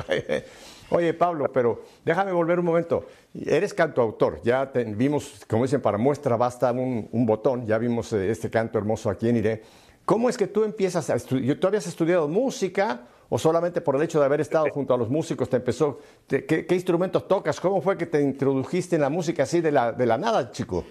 [0.90, 3.06] Oye, Pablo, pero déjame volver un momento.
[3.34, 8.50] Eres cantautor, ya vimos, como dicen, para muestra basta un, botón, ya vimos eh, este
[8.50, 9.62] canto hermoso aquí en Iré.
[10.06, 11.58] ¿Cómo es que tú empiezas a estudiar?
[11.58, 15.10] ¿Tú habías estudiado música o solamente por el hecho de haber estado junto a los
[15.10, 16.00] músicos te empezó?
[16.28, 17.60] ¿qué, instrumentos tocas?
[17.60, 20.84] ¿Cómo fue que te introdujiste en la música así de la, de la nada, chico?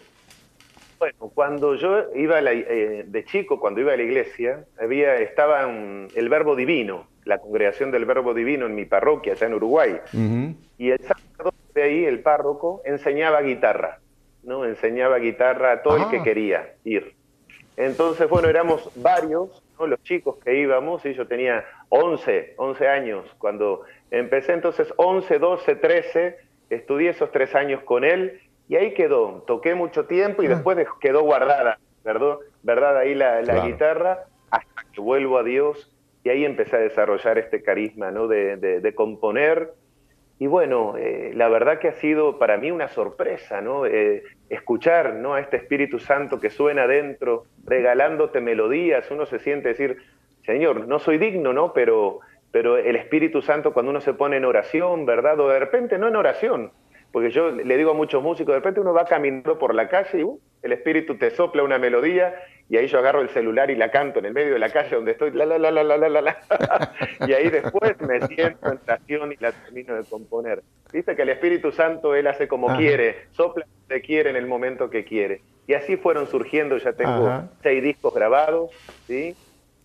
[1.03, 5.17] Bueno, cuando yo iba a la- eh, de chico, cuando iba a la iglesia, había,
[5.17, 9.55] estaba un- el Verbo Divino, la congregación del Verbo Divino en mi parroquia, allá en
[9.55, 9.99] Uruguay.
[10.79, 13.99] Y el sacerdote de ahí, el párroco, enseñaba guitarra,
[14.45, 14.65] ¿no?
[14.65, 16.09] Enseñaba guitarra a todo el Ah.
[16.09, 17.15] que quería ir.
[17.77, 19.89] Entonces, bueno, éramos varios, ¿no?
[19.89, 23.83] Los chicos que íbamos, y yo tenía 11, 11 años cuando
[24.13, 26.37] empecé, entonces 11, 12, 13,
[26.71, 28.41] estudié esos tres años con él,
[28.73, 29.45] y ahí quedó.
[29.47, 30.51] Toqué mucho tiempo y Ah.
[30.51, 32.37] después de- quedó guardada, ¿verdad?
[32.63, 32.97] ¿verdad?
[32.97, 33.67] Ahí la, la Claro.
[33.67, 35.95] guitarra, hasta que vuelvo a Dios,
[36.25, 38.29] y ahí empecé a desarrollar este carisma, ¿no?
[38.29, 39.73] De, de- de componer,
[40.39, 43.85] y bueno, eh, la verdad que ha sido para mí una sorpresa, ¿no?
[43.87, 45.35] Eh, escuchar, ¿no?
[45.35, 49.99] A este Espíritu Santo que suena adentro, regalándote melodías, uno se siente decir,
[50.47, 51.73] Señor, no soy digno, ¿no?
[51.73, 52.21] Pero,
[52.51, 55.39] pero el Espíritu Santo cuando uno se pone en oración, ¿verdad?
[55.41, 56.73] O de repente no en oración,
[57.13, 60.21] porque yo le digo a muchos músicos, de repente uno va caminando por la calle
[60.21, 62.35] y uh, el espíritu te sopla una melodía
[62.69, 64.97] y ahí yo agarro el celular y la canto en el medio de la calle
[64.97, 66.39] donde estoy, la, la, la, la, la, la, la,
[67.27, 70.63] y ahí después me siento en estación y la termino de componer.
[70.91, 72.79] Dice que el Espíritu Santo él hace como Ajá.
[72.79, 75.43] quiere, sopla donde quiere en el momento que quiere.
[75.67, 77.51] Y así fueron surgiendo, ya tengo Ajá.
[77.63, 78.71] seis discos grabados,
[79.07, 79.37] ¿sí?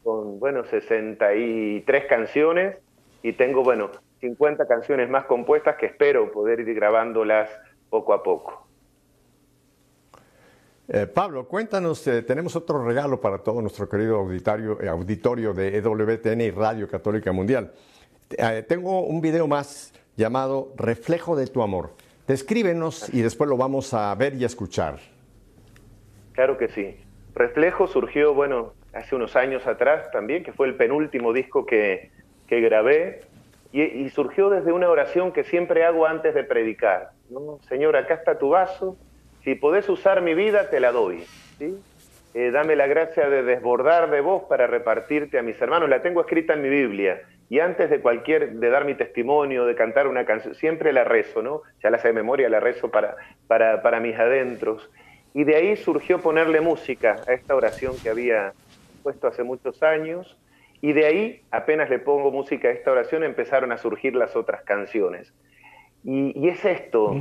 [0.08, 2.78] con, bueno, 63 canciones
[3.22, 7.50] y tengo, bueno, 50 canciones más compuestas que espero poder ir grabándolas
[7.90, 8.68] poco a poco.
[10.90, 15.78] Eh, Pablo, cuéntanos, eh, tenemos otro regalo para todo nuestro querido auditorio, eh, auditorio de
[15.78, 17.74] EWTN y Radio Católica Mundial.
[18.68, 21.92] Tengo un video más llamado Reflejo de tu amor.
[22.28, 24.98] Descríbenos y después lo vamos a ver y a escuchar.
[26.34, 26.98] Claro que sí.
[27.34, 32.12] Reflejo surgió, bueno, hace unos años atrás también, que fue el penúltimo disco que,
[32.48, 33.22] que grabé,
[33.82, 37.12] y, surgió desde una oración que siempre hago antes de predicar.
[37.30, 37.60] ¿no?
[37.68, 38.98] Señor, acá está tu vaso,
[39.44, 41.24] si podés usar mi vida, te la doy.
[41.58, 41.78] ¿sí?
[42.34, 45.90] Eh, dame la gracia de desbordar de vos para repartirte a mis hermanos.
[45.90, 47.22] La tengo escrita en mi Biblia.
[47.50, 51.42] Y antes de cualquier, de dar mi testimonio, de cantar una canción, siempre la rezo,
[51.42, 51.62] ¿no?
[51.82, 53.16] Ya la sé de memoria, la rezo para,
[53.48, 54.90] para, para mis adentros.
[55.34, 58.54] Y de ahí surgió ponerle música a esta oración que había
[59.02, 60.38] puesto hace muchos años.
[60.82, 64.64] Y de ahí, apenas le pongo música a esta oración, empezaron a surgir las otras
[64.64, 65.34] canciones.
[66.04, 67.16] Y, y es esto,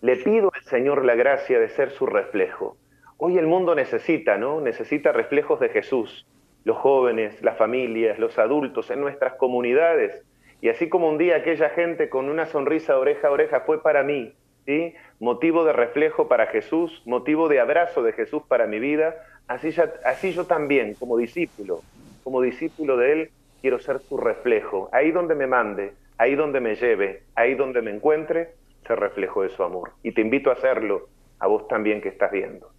[0.00, 2.76] le pido al Señor la gracia de ser su reflejo.
[3.16, 4.60] Hoy el mundo necesita, ¿no?
[4.60, 6.24] Necesita reflejos de Jesús.
[6.64, 10.24] Los jóvenes, las familias, los adultos, en nuestras comunidades.
[10.60, 14.02] Y así como un día aquella gente con una sonrisa oreja a oreja fue para
[14.02, 14.94] mí, ¿sí?
[15.18, 19.16] Motivo de reflejo para Jesús, motivo de abrazo de Jesús para mi vida,
[19.46, 21.84] así, ya- así yo también, como discípulo,
[22.28, 23.30] como discípulo de Él,
[23.62, 24.90] quiero ser su reflejo.
[24.92, 28.50] Ahí donde me mande, ahí donde me lleve, ahí donde me encuentre,
[28.86, 29.92] ser reflejo de su amor.
[30.02, 31.08] Y te invito a hacerlo,
[31.38, 32.70] a vos también que estás viendo.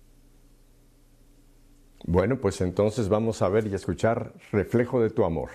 [2.06, 5.50] Bueno, pues entonces vamos a ver y a escuchar Reflejo de tu amor.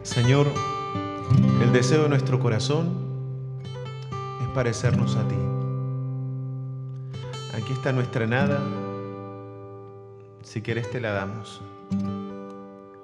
[0.00, 0.46] Señor,
[1.62, 3.12] el deseo de nuestro corazón
[4.40, 5.61] es parecernos a ti.
[7.62, 8.60] Aquí está nuestra nada,
[10.42, 11.62] si querés te la damos.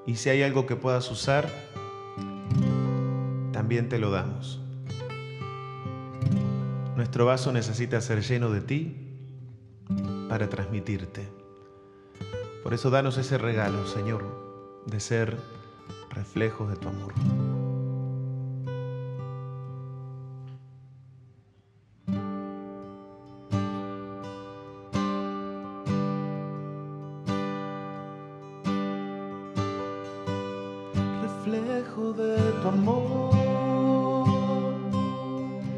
[0.04, 1.48] Y si hay algo que puedas usar,
[3.52, 4.60] también te lo damos.
[6.96, 8.96] Nuestro vaso necesita ser lleno de ti
[10.28, 11.28] para transmitirte.
[12.64, 14.24] Por eso danos ese regalo, Señor,
[14.86, 15.36] de ser
[16.10, 17.14] reflejos de tu amor.
[31.48, 33.30] Reflejo de tu amor,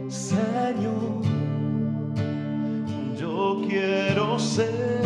[0.08, 1.22] Señor.
[3.16, 5.00] Yo quiero ser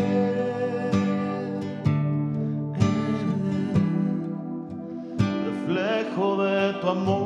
[5.44, 7.23] reflejo de tu amor,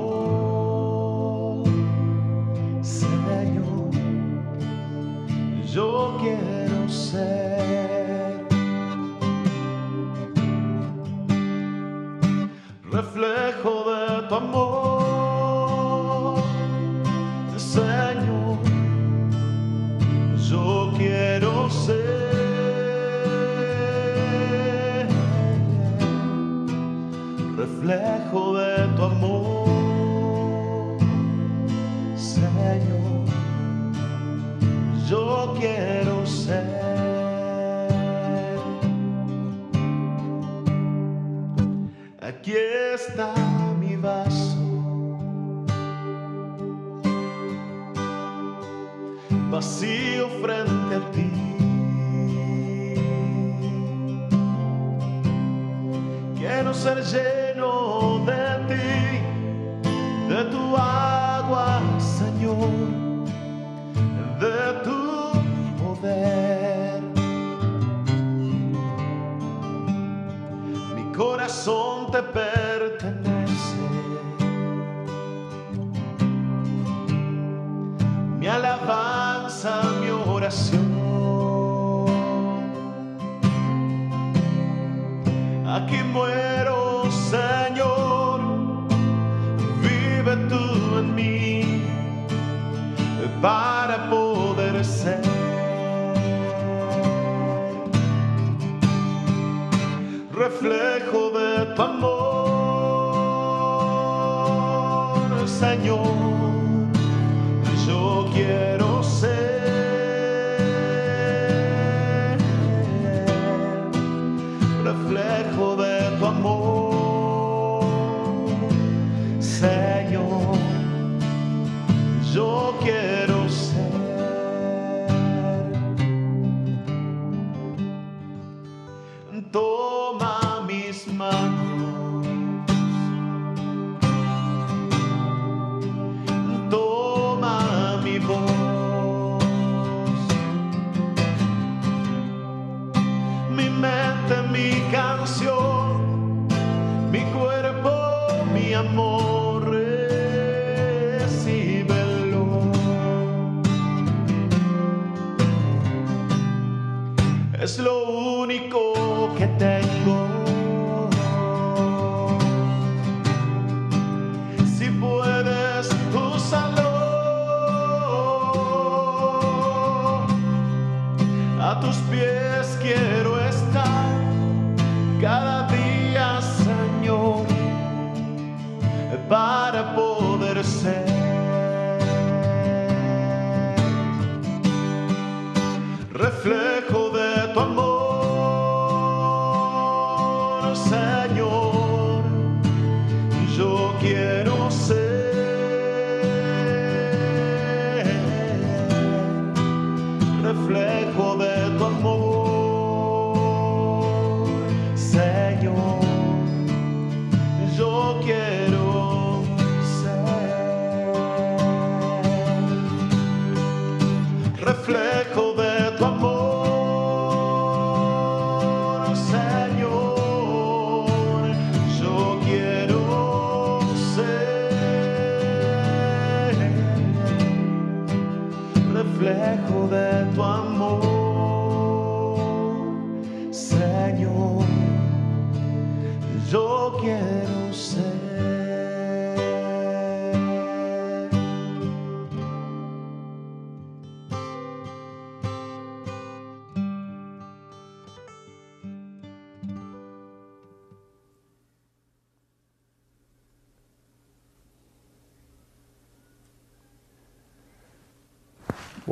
[105.79, 106.17] Señor.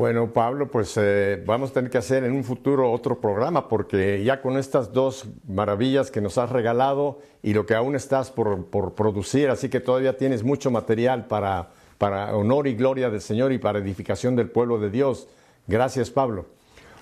[0.06, 4.22] Bueno, Pablo, pues eh, vamos a tener que hacer en un futuro otro programa porque
[4.22, 8.66] ya con estas dos maravillas que nos has regalado y lo que aún estás por,
[8.66, 13.50] por producir, así que todavía tienes mucho material para, para honor y gloria del Señor
[13.50, 15.26] y para edificación del pueblo de Dios.
[15.66, 16.46] Gracias, Pablo.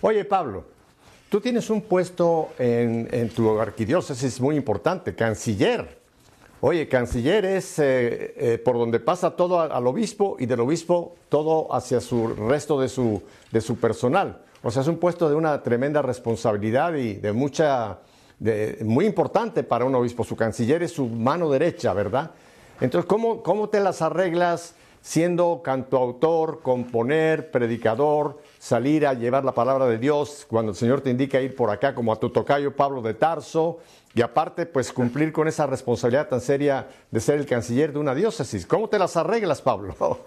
[0.00, 0.64] Oye, Pablo,
[1.28, 6.03] tú tienes un puesto en, en tu arquidiócesis muy importante, canciller.
[6.66, 11.70] Oye, canciller es eh, eh, por donde pasa todo al, obispo y del obispo todo
[11.74, 14.40] hacia su resto de su, de su personal.
[14.62, 17.98] O sea, es un puesto de una tremenda responsabilidad y de mucha,
[18.38, 20.24] de- muy importante para un obispo.
[20.24, 22.30] Su canciller es su mano derecha, ¿verdad?
[22.80, 29.86] Entonces, ¿cómo, cómo te las arreglas siendo cantautor, componer, predicador, salir a llevar la palabra
[29.86, 33.02] de Dios cuando el Señor te indica ir por acá, como a tu tocayo Pablo
[33.02, 33.80] de Tarso,
[34.14, 38.14] y aparte, pues cumplir con esa responsabilidad tan seria de ser el canciller de una
[38.14, 38.64] diócesis?
[38.64, 39.94] ¿Cómo te las arreglas, Pablo?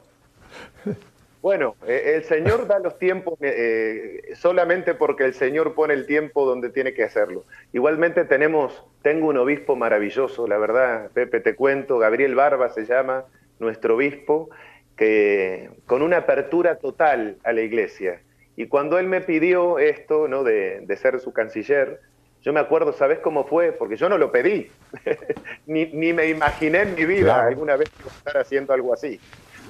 [1.40, 6.46] Bueno, eh, el Señor da los tiempos eh, solamente porque el Señor pone el tiempo
[6.46, 7.46] donde tiene que hacerlo.
[7.72, 13.26] Igualmente tenemos, tengo un obispo maravilloso, la verdad, Pepe, te cuento, Gabriel Barba se llama,
[13.60, 14.50] nuestro obispo,
[14.98, 18.20] que con una apertura total a la iglesia.
[18.58, 20.44] Y cuando él me pidió esto, ¿no?
[20.44, 22.02] De, de ser su canciller,
[22.42, 23.74] yo me acuerdo, ¿sabes cómo fue?
[23.74, 24.78] Porque yo no lo pedí,
[25.66, 27.48] ni, ni me imaginé en mi vida Claro.
[27.48, 29.24] alguna vez estar haciendo algo así.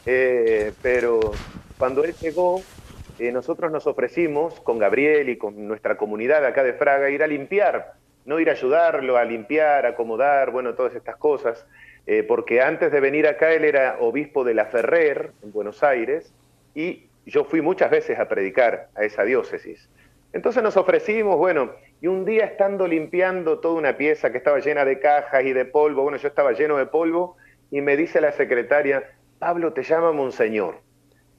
[0.05, 1.45] Eh, pero
[1.77, 2.71] cuando él llegó,
[3.17, 7.27] eh, nosotros nos ofrecimos con Gabriel y con nuestra comunidad acá de Fraga ir a
[7.27, 7.85] limpiar,
[8.25, 11.65] no ir a ayudarlo a limpiar, acomodar, bueno, todas estas cosas,
[12.05, 16.35] eh, porque antes de venir acá él era obispo de La Ferrer, en Buenos Aires,
[16.73, 19.89] y yo fui muchas veces a predicar a esa diócesis.
[20.33, 21.71] Entonces nos ofrecimos, bueno,
[22.01, 25.65] y un día estando limpiando toda una pieza que estaba llena de cajas y de
[25.65, 27.37] polvo, bueno, yo estaba lleno de polvo,
[27.71, 29.03] y me dice la secretaria,
[29.39, 30.79] Pablo, te llama Monseñor.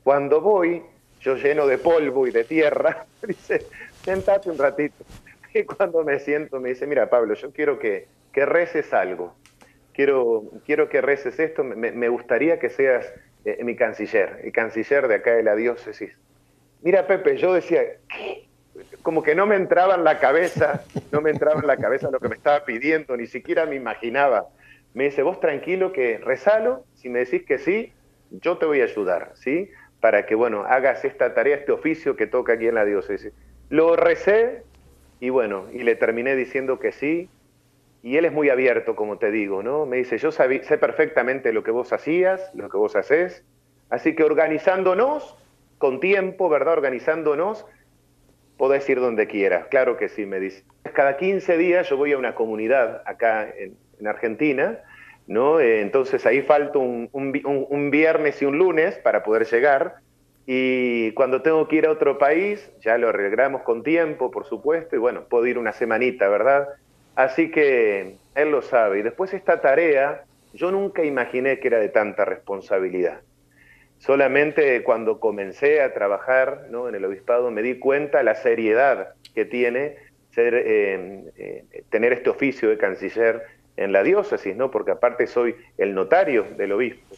[0.05, 0.83] Cuando voy,
[1.21, 3.67] yo lleno de polvo y de tierra, dice,
[4.05, 5.05] sentate un ratito.
[5.55, 9.35] Y cuando me siento, me dice, mira, Pablo, yo quiero que, que reces algo.
[9.95, 13.11] Quiero, quiero que reces esto, me, me gustaría que seas
[13.53, 16.13] eh, mi canciller, el canciller de acá de la diócesis.
[16.83, 18.49] Mira, Pepe, yo decía, ¿qué?
[19.03, 22.21] como que no me entraba en la cabeza, no me entraba en la cabeza lo
[22.21, 24.49] que me estaba pidiendo, ni siquiera me imaginaba.
[24.95, 27.93] Me dice, vos tranquilo que rezalo, si me decís que sí,
[28.31, 29.71] yo te voy a ayudar, ¿sí?
[30.01, 33.33] Para que, bueno, hagas esta tarea, este oficio que toca aquí en la diócesis.
[33.69, 34.63] Lo recé
[35.21, 37.29] y bueno, y le terminé diciendo que sí,
[38.03, 39.87] y él es muy abierto, como te digo, ¿no?
[39.87, 43.45] Me dice, yo sé perfectamente lo que vos hacías, lo que vos haces,
[43.91, 45.37] así que organizándonos,
[45.79, 46.75] con tiempo, ¿verdad?
[46.75, 47.67] Organizándonos,
[48.57, 49.67] podés ir donde quieras.
[49.69, 50.65] Claro que sí, me dice.
[50.93, 54.81] Cada 15 días yo voy a una comunidad acá en, en Argentina,
[55.27, 55.61] ¿no?
[55.61, 59.97] Eh, entonces ahí falta un, un, un, viernes y un lunes para poder llegar.
[60.47, 64.97] Y cuando tengo que ir a otro país, ya lo arreglamos con tiempo, por supuesto,
[64.97, 66.69] y bueno, puedo ir una semanita, ¿verdad?
[67.19, 69.01] Así que él lo sabe.
[69.01, 73.23] Y después esta tarea, yo nunca imaginé que era de tanta responsabilidad.
[73.99, 76.89] Solamente cuando comencé a trabajar ¿no?
[76.89, 79.97] en el obispado me di cuenta la seriedad que tiene
[80.37, 83.43] eh, eh, tener este oficio de canciller
[83.77, 84.71] en la diócesis, ¿no?
[84.71, 87.17] porque aparte soy el notario del obispo.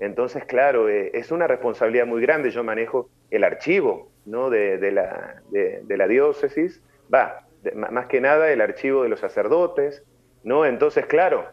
[0.00, 2.50] Entonces, claro, eh, es una responsabilidad muy grande.
[2.52, 4.48] Yo manejo el archivo ¿no?
[4.48, 6.80] de, la, de la diócesis,
[7.12, 10.04] va, más que nada el archivo de los sacerdotes,
[10.42, 10.66] ¿no?
[10.66, 11.46] Entonces, claro,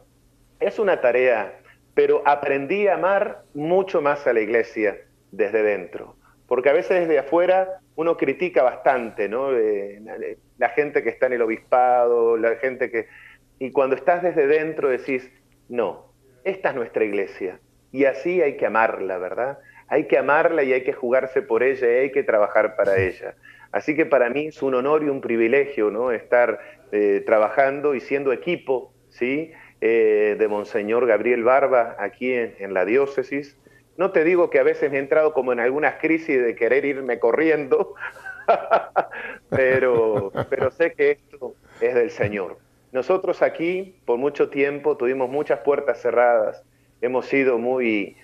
[0.60, 1.60] es una tarea,
[1.94, 4.98] pero aprendí a amar mucho más a la iglesia
[5.32, 6.16] desde dentro,
[6.48, 9.56] porque a veces desde afuera uno critica bastante, ¿no?
[9.56, 10.02] Eh,
[10.58, 13.08] la gente que está en el obispado, la gente que...
[13.60, 15.30] Y cuando estás desde dentro decís,
[15.68, 17.60] no, esta es nuestra iglesia,
[17.92, 19.60] y así hay que amarla, ¿verdad?
[19.88, 23.36] Hay que amarla y hay que jugarse por ella y hay que trabajar para ella.
[23.72, 26.12] Así que para mí es un honor y un privilegio ¿no?
[26.12, 26.60] estar
[26.92, 29.52] eh, trabajando y siendo equipo ¿sí?
[29.82, 33.58] Eh, de Monseñor Gabriel Barba aquí en, en, la diócesis.
[33.98, 36.86] No te digo que a veces me he entrado como en algunas crisis de querer
[36.86, 37.94] irme corriendo,
[39.50, 42.58] pero, pero sé que esto es del Señor.
[42.92, 46.64] Nosotros aquí por mucho tiempo tuvimos muchas puertas cerradas,
[47.02, 48.18] hemos sido muy,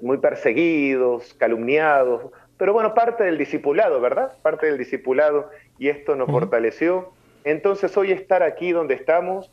[0.00, 2.30] muy perseguidos, calumniados,
[2.60, 4.34] pero bueno, parte del discipulado, ¿verdad?
[4.42, 5.48] Parte del discipulado
[5.78, 6.40] y esto nos uh -huh.
[6.40, 7.10] fortaleció.
[7.42, 9.50] Entonces hoy estar aquí donde estamos,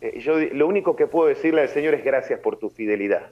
[0.00, 3.28] eh, yo lo único que puedo decirle al Señor es gracias por tu fidelidad.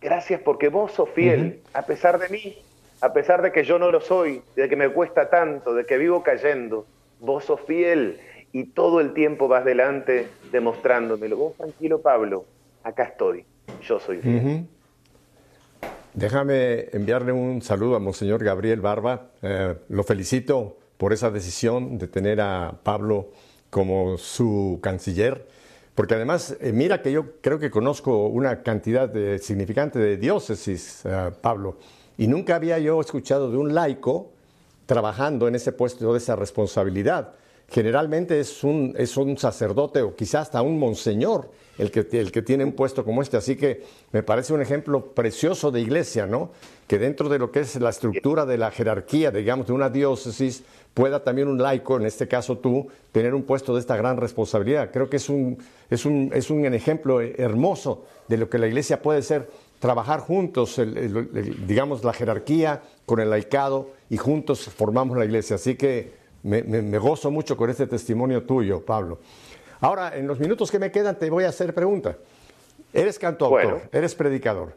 [0.00, 1.78] Gracias porque vos sos fiel, uh -huh.
[1.78, 2.58] a pesar de mí,
[3.00, 5.96] a pesar de que yo no lo soy, de que me cuesta tanto, de que
[5.96, 6.84] vivo cayendo,
[7.20, 8.18] vos sos fiel
[8.50, 11.36] y todo el tiempo vas delante demostrándomelo.
[11.36, 12.44] Vos tranquilo, Pablo,
[12.82, 13.44] acá estoy,
[13.82, 14.34] yo soy fiel.
[14.34, 14.66] Uh -huh.
[16.14, 19.30] Déjame enviarle un saludo a Monseñor Gabriel Barba.
[19.42, 23.30] Eh, lo felicito por esa decisión de tener a Pablo
[23.70, 25.46] como su canciller,
[25.94, 31.02] porque además, eh, mira que yo creo que conozco una cantidad de, significante de diócesis,
[31.04, 31.76] eh, Pablo,
[32.16, 34.32] y nunca había yo escuchado de un laico
[34.86, 37.34] trabajando en ese puesto de esa responsabilidad.
[37.68, 42.42] Generalmente es un, es un sacerdote o quizás hasta un monseñor el que, el que
[42.42, 43.36] tiene un puesto como este.
[43.36, 46.50] Así que me parece un ejemplo precioso de iglesia, ¿no?
[46.86, 50.64] Que dentro de lo que es la estructura de la jerarquía, digamos, de una diócesis,
[50.94, 54.90] pueda también un laico, en este caso tú, tener un puesto de esta gran responsabilidad.
[54.92, 55.58] Creo que es un,
[55.88, 59.48] es un, es un ejemplo hermoso de lo que la iglesia puede ser,
[59.78, 60.80] trabajar juntos,
[61.66, 65.56] digamos, la jerarquía con el laicado y juntos formamos la iglesia.
[65.56, 69.18] Así que me, gozo mucho con este testimonio tuyo, Pablo.
[69.80, 72.16] Ahora, en los minutos que me quedan, te voy a hacer pregunta.
[72.92, 73.80] Eres cantautor, bueno.
[73.92, 74.76] eres predicador.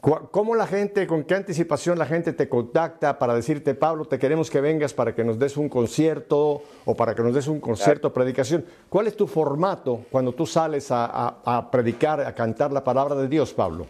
[0.00, 4.50] ¿Cómo la gente, con qué anticipación la gente te contacta para decirte, Pablo, te queremos
[4.50, 8.12] que vengas para que nos des un concierto o para que nos des un concierto
[8.12, 8.64] predicación?
[8.88, 13.14] ¿Cuál es tu formato cuando tú sales a, a, a predicar, a cantar la palabra
[13.14, 13.86] de Dios, Pablo?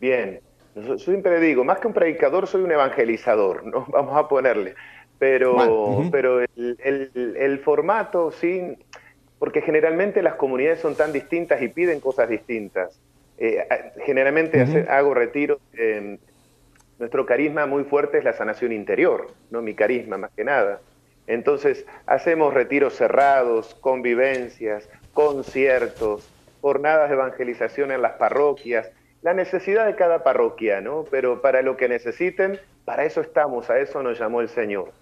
[0.00, 0.40] Bien,
[0.74, 3.84] yo siempre digo, más que un predicador, soy un evangelizador, ¿no?
[3.92, 4.76] Vamos a ponerle
[5.20, 6.10] pero, bueno, uh -huh.
[6.10, 8.74] pero el, el, el, formato, sí,
[9.38, 12.98] porque generalmente las comunidades son tan distintas y piden cosas distintas.
[13.36, 13.68] Eh,
[14.06, 14.68] generalmente uh -huh.
[14.68, 16.16] hace, hago retiro, eh,
[16.98, 19.60] nuestro carisma muy fuerte es la sanación interior, ¿no?
[19.60, 20.80] Mi carisma más que nada.
[21.26, 26.26] Entonces, hacemos retiros cerrados, convivencias, conciertos,
[26.62, 28.90] jornadas de evangelización en las parroquias,
[29.20, 31.04] la necesidad de cada parroquia, ¿no?
[31.10, 34.92] Pero para lo que necesiten, para eso estamos, a eso nos llamó el Señor.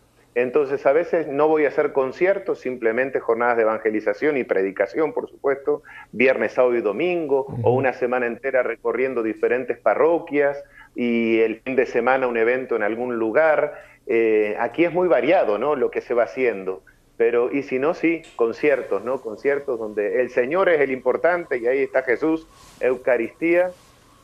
[0.43, 5.29] Entonces, a veces no voy a hacer conciertos, simplemente jornadas de evangelización y predicación, por
[5.29, 5.83] supuesto,
[6.13, 10.63] viernes, sábado y domingo, o una semana entera recorriendo diferentes parroquias
[10.95, 13.83] y el fin de semana un evento en algún lugar.
[14.07, 15.75] Eh, aquí es muy variado, ¿no?
[15.75, 16.85] Lo que se va haciendo.
[17.17, 19.21] Pero, y si no, sí, conciertos, ¿no?
[19.21, 22.47] Conciertos donde el Señor es el importante y ahí está Jesús,
[22.79, 23.73] Eucaristía,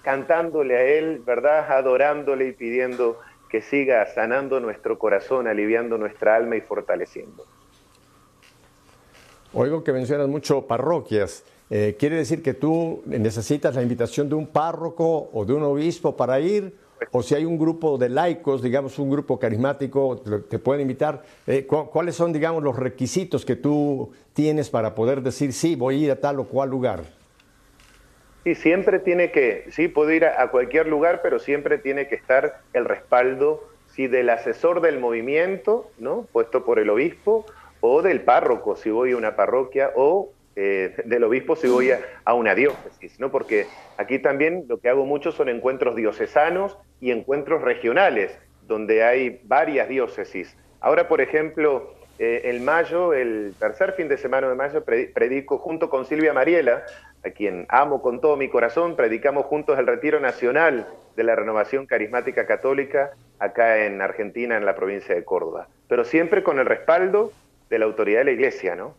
[0.03, 1.73] cantándole a Él, ¿verdad?
[1.73, 3.19] Adorándole y pidiendo
[3.55, 7.45] que siga sanando nuestro corazón, aliviando nuestra alma y fortaleciendo.
[9.53, 11.45] Oigo que mencionas mucho parroquias.
[11.71, 16.17] Eh, ¿Quiere decir que tú necesitas la invitación de un párroco o de un obispo
[16.17, 16.77] para ir?
[17.13, 21.23] O si hay un grupo de laicos, digamos un grupo carismático, te pueden invitar.
[21.47, 26.05] Eh, ¿Cuáles son, digamos, los requisitos que tú tienes para poder decir, sí, voy a
[26.07, 27.05] ir a tal o cual lugar?
[28.45, 32.61] Sí, siempre tiene que, sí, puedo ir a, cualquier lugar, pero siempre tiene que estar
[32.75, 36.29] el respaldo, sí, del asesor del movimiento, ¿no?
[36.31, 37.47] Puesto por el obispo,
[37.81, 42.35] o del párroco, si voy a una parroquia, o eh, del obispo si voy a,
[42.35, 43.31] una diócesis, ¿no?
[43.31, 43.67] Porque
[43.97, 49.89] aquí también lo que hago mucho son encuentros diocesanos y encuentros regionales, donde hay varias
[49.89, 50.55] diócesis.
[50.81, 55.89] Ahora, por ejemplo, eh, el mayo, el tercer fin de semana de mayo, predico junto
[55.89, 56.85] con Silvia Mariela,
[57.25, 61.87] a quien amo con todo mi corazón, predicamos juntos el Retiro Nacional de la Renovación
[61.87, 65.69] Carismática Católica acá en Argentina, en la provincia de Córdoba.
[65.89, 67.33] Pero siempre con el respaldo
[67.71, 68.95] de la autoridad de la Iglesia, ¿no?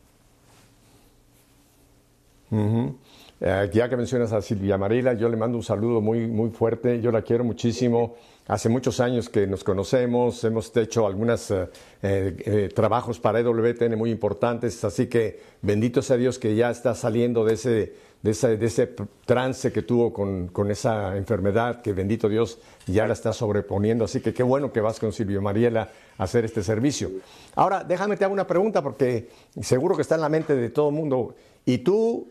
[3.42, 7.02] Eh, ya que mencionas a Silvia Marila, yo le mando un saludo muy, muy fuerte.
[7.02, 8.16] Yo la quiero muchísimo.
[8.48, 11.68] Hace muchos años que nos conocemos, hemos hecho algunos eh,
[12.02, 17.44] eh, trabajos para EWTN muy importantes, así que bendito sea Dios que ya está saliendo
[17.44, 17.94] de ese,
[18.26, 18.96] de ese,
[19.26, 24.06] trance que tuvo con, con, esa enfermedad, que bendito Dios ya la está sobreponiendo.
[24.06, 27.12] Así que qué bueno que vas con Silvia Mariela a hacer este servicio.
[27.56, 29.30] Ahora, déjame te hago una pregunta porque
[29.62, 31.36] seguro que está en la mente de todo el mundo.
[31.66, 32.28] ¿Y tú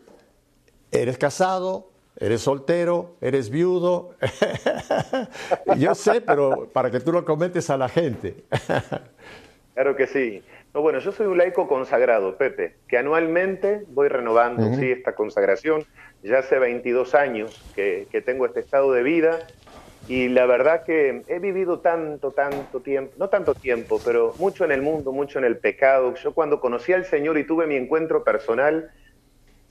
[0.90, 4.14] eres casado, eres soltero, eres viudo.
[5.78, 8.44] Yo sé, pero para que tú lo comentes a la gente.
[9.74, 10.42] claro que sí.
[10.74, 15.84] No, bueno, yo soy un laico consagrado, Pepe, que anualmente voy renovando sí, esta consagración.
[16.22, 19.48] Ya hace 22 años que, que tengo este estado de vida
[20.06, 24.72] y la verdad que he vivido tanto, tanto tiempo, no tanto tiempo, pero mucho en
[24.72, 26.14] el mundo, mucho en el pecado.
[26.16, 28.90] Yo cuando conocí al Señor y tuve mi encuentro personal,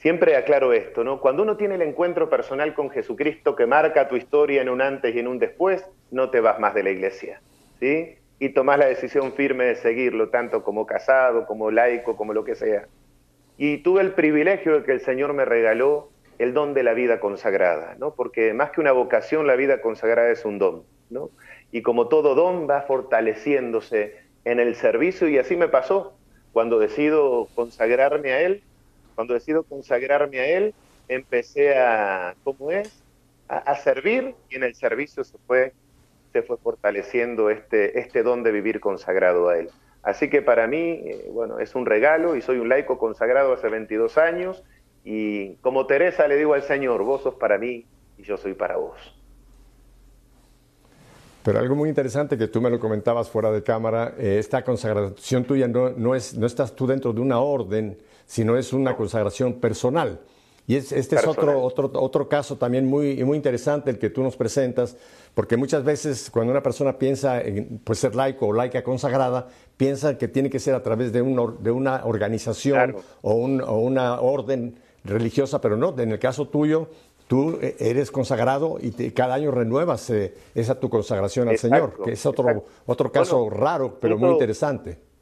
[0.03, 1.21] Siempre aclaro esto, ¿no?
[1.21, 5.15] Cuando uno tiene el encuentro personal con Jesucristo que marca tu historia en un antes
[5.15, 7.41] y en un después, no te vas más de la iglesia,
[7.79, 8.17] ¿sí?
[8.43, 12.55] Y tomas la decisión firme de seguirlo, tanto como casado, como laico, como lo que
[12.55, 12.87] sea.
[13.57, 17.19] Y tuve el privilegio de que el Señor me regaló el don de la vida
[17.19, 18.15] consagrada, ¿no?
[18.15, 21.29] Porque más que una vocación, la vida consagrada es un don, ¿no?
[21.71, 26.17] Y como todo don va fortaleciéndose en el servicio y así me pasó
[26.51, 28.63] cuando decido consagrarme a Él
[29.15, 30.73] cuando decido consagrarme a Él,
[31.07, 33.03] empecé a, ¿cómo es?
[33.47, 35.73] A, servir y en el servicio se fue,
[36.33, 39.69] se fue fortaleciendo este, este don de vivir consagrado a Él.
[40.01, 43.69] Así que para mí, eh, bueno, es un regalo y soy un laico consagrado hace
[43.69, 44.63] 22 años
[45.05, 47.85] y como Teresa le digo al Señor, vos sos para mí
[48.17, 48.97] y yo soy para vos.
[51.43, 55.43] Pero algo muy interesante que tú me lo comentabas fuera de cámara, eh, esta consagración
[55.43, 59.59] tuya no, no, es, no estás tú dentro de una orden, sino es una consagración
[59.59, 60.19] personal.
[60.65, 64.37] Y este es otro, otro, otro caso también muy, muy interesante el que tú nos
[64.37, 64.95] presentas,
[65.33, 70.17] porque muchas veces cuando una persona piensa en pues, ser laico o laica consagrada, piensa
[70.17, 74.21] que tiene que ser a través de, un, de una organización o, un, o, una
[74.21, 76.87] orden religiosa, pero no, en el caso tuyo,
[77.27, 82.13] tú e, eres consagrado y cada año renuevas eh, esa tu consagración al Señor, que
[82.13, 85.12] es otro, otro caso raro, pero muy interesante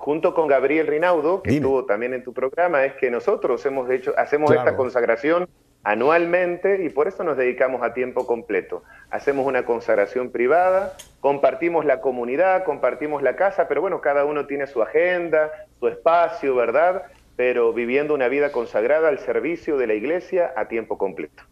[0.00, 4.14] junto con Gabriel Rinaudo, que estuvo también en tu programa, es que nosotros hemos hecho,
[4.16, 5.46] hacemos esta consagración
[5.82, 8.82] anualmente y por eso nos dedicamos a tiempo completo.
[9.10, 14.66] Hacemos una consagración privada, compartimos la comunidad, compartimos la casa, pero bueno, cada uno tiene
[14.66, 17.02] su agenda, su espacio, ¿verdad?
[17.36, 21.42] Pero viviendo una vida consagrada al servicio de la iglesia a tiempo completo.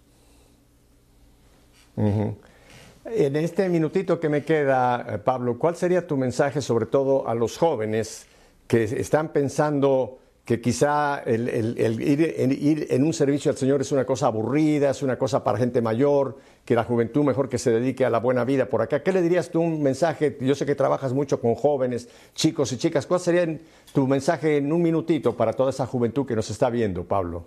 [1.96, 7.34] En este minutito que me queda, eh, Pablo, ¿cuál sería tu mensaje sobre todo a
[7.34, 8.26] los jóvenes?
[8.68, 14.28] Que están pensando que quizá el, ir en un servicio al Señor es una cosa
[14.28, 18.10] aburrida, es una cosa para gente mayor, que la juventud mejor que se dedique a
[18.10, 19.02] la buena vida por acá.
[19.02, 20.38] ¿Qué le dirías tú un mensaje?
[20.40, 23.06] Yo sé que trabajas mucho con jóvenes, chicos y chicas.
[23.06, 23.46] ¿Cuál sería
[23.92, 27.44] tu mensaje en un minutito para toda esa juventud que nos está viendo, Pablo?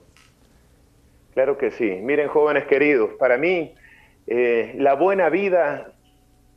[1.34, 1.90] Claro que sí.
[2.04, 3.74] Miren, jóvenes queridos, para mí
[4.28, 5.94] eh, la buena vida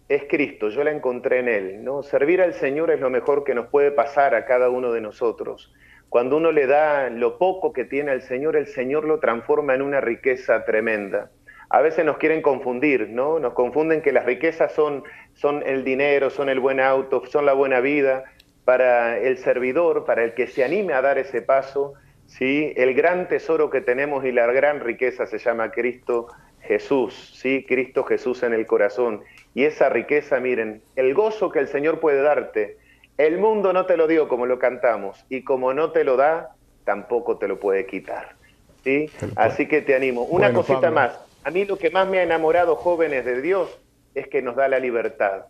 [0.09, 1.85] es Cristo, yo la encontré en Él.
[1.85, 2.03] ¿no?
[2.03, 5.73] Servir al Señor es lo mejor que nos puede pasar a cada uno de nosotros.
[6.09, 9.83] Cuando uno le da lo poco que tiene al Señor, el Señor lo transforma en
[9.83, 11.31] una riqueza tremenda.
[11.71, 13.41] A veces nos quieren confundir, ¿no?
[13.41, 15.03] Nos confunden que las riquezas son,
[15.33, 18.25] son el dinero, son el buen auto, son la buena vida.
[18.65, 21.95] Para el servidor, para el que se anime a dar ese paso,
[22.27, 22.73] ¿sí?
[22.77, 26.29] El gran tesoro que tenemos y la gran riqueza se llama Cristo
[26.63, 27.65] Jesús, ¿sí?
[27.69, 29.23] Cristo Jesús en el corazón.
[29.55, 32.79] Y esa riqueza, miren, el gozo que el Señor puede darte,
[33.19, 36.51] el mundo no te lo dio como lo cantamos, y como no te lo da,
[36.85, 38.35] tampoco te lo puede quitar.
[38.83, 39.11] ¿sí?
[39.37, 40.23] Así que te animo.
[40.23, 40.95] Una Bueno, cosita Pablo.
[40.95, 41.21] más.
[41.45, 43.79] A mí lo que más me ha enamorado, jóvenes de Dios,
[44.15, 45.45] es que nos da la libertad.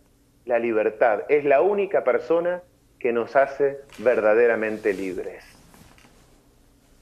[0.45, 2.61] La libertad es la única persona
[2.99, 5.43] que nos hace verdaderamente libres.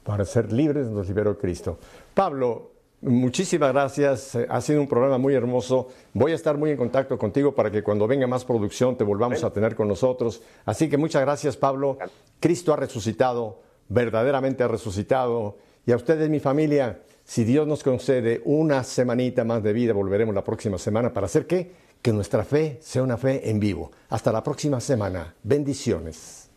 [0.04, 1.78] Para ser libres nos liberó Cristo.
[2.14, 4.36] Pablo, muchísimas gracias.
[4.36, 5.88] Ha sido un programa muy hermoso.
[6.14, 9.44] Voy a estar muy en contacto contigo para que cuando venga más producción te volvamos
[9.44, 10.42] a tener con nosotros.
[10.66, 11.98] Así que muchas gracias, Pablo.
[12.40, 15.58] Cristo ha resucitado, verdaderamente ha resucitado.
[15.86, 20.36] Y a ustedes, mi familia, si Dios nos concede una semanita más de vida, volveremos
[20.36, 21.72] la próxima semana para hacer qué?
[22.02, 23.92] Que nuestra fe sea una fe en vivo.
[24.10, 25.34] Hasta la próxima semana.
[25.44, 26.50] Bendiciones.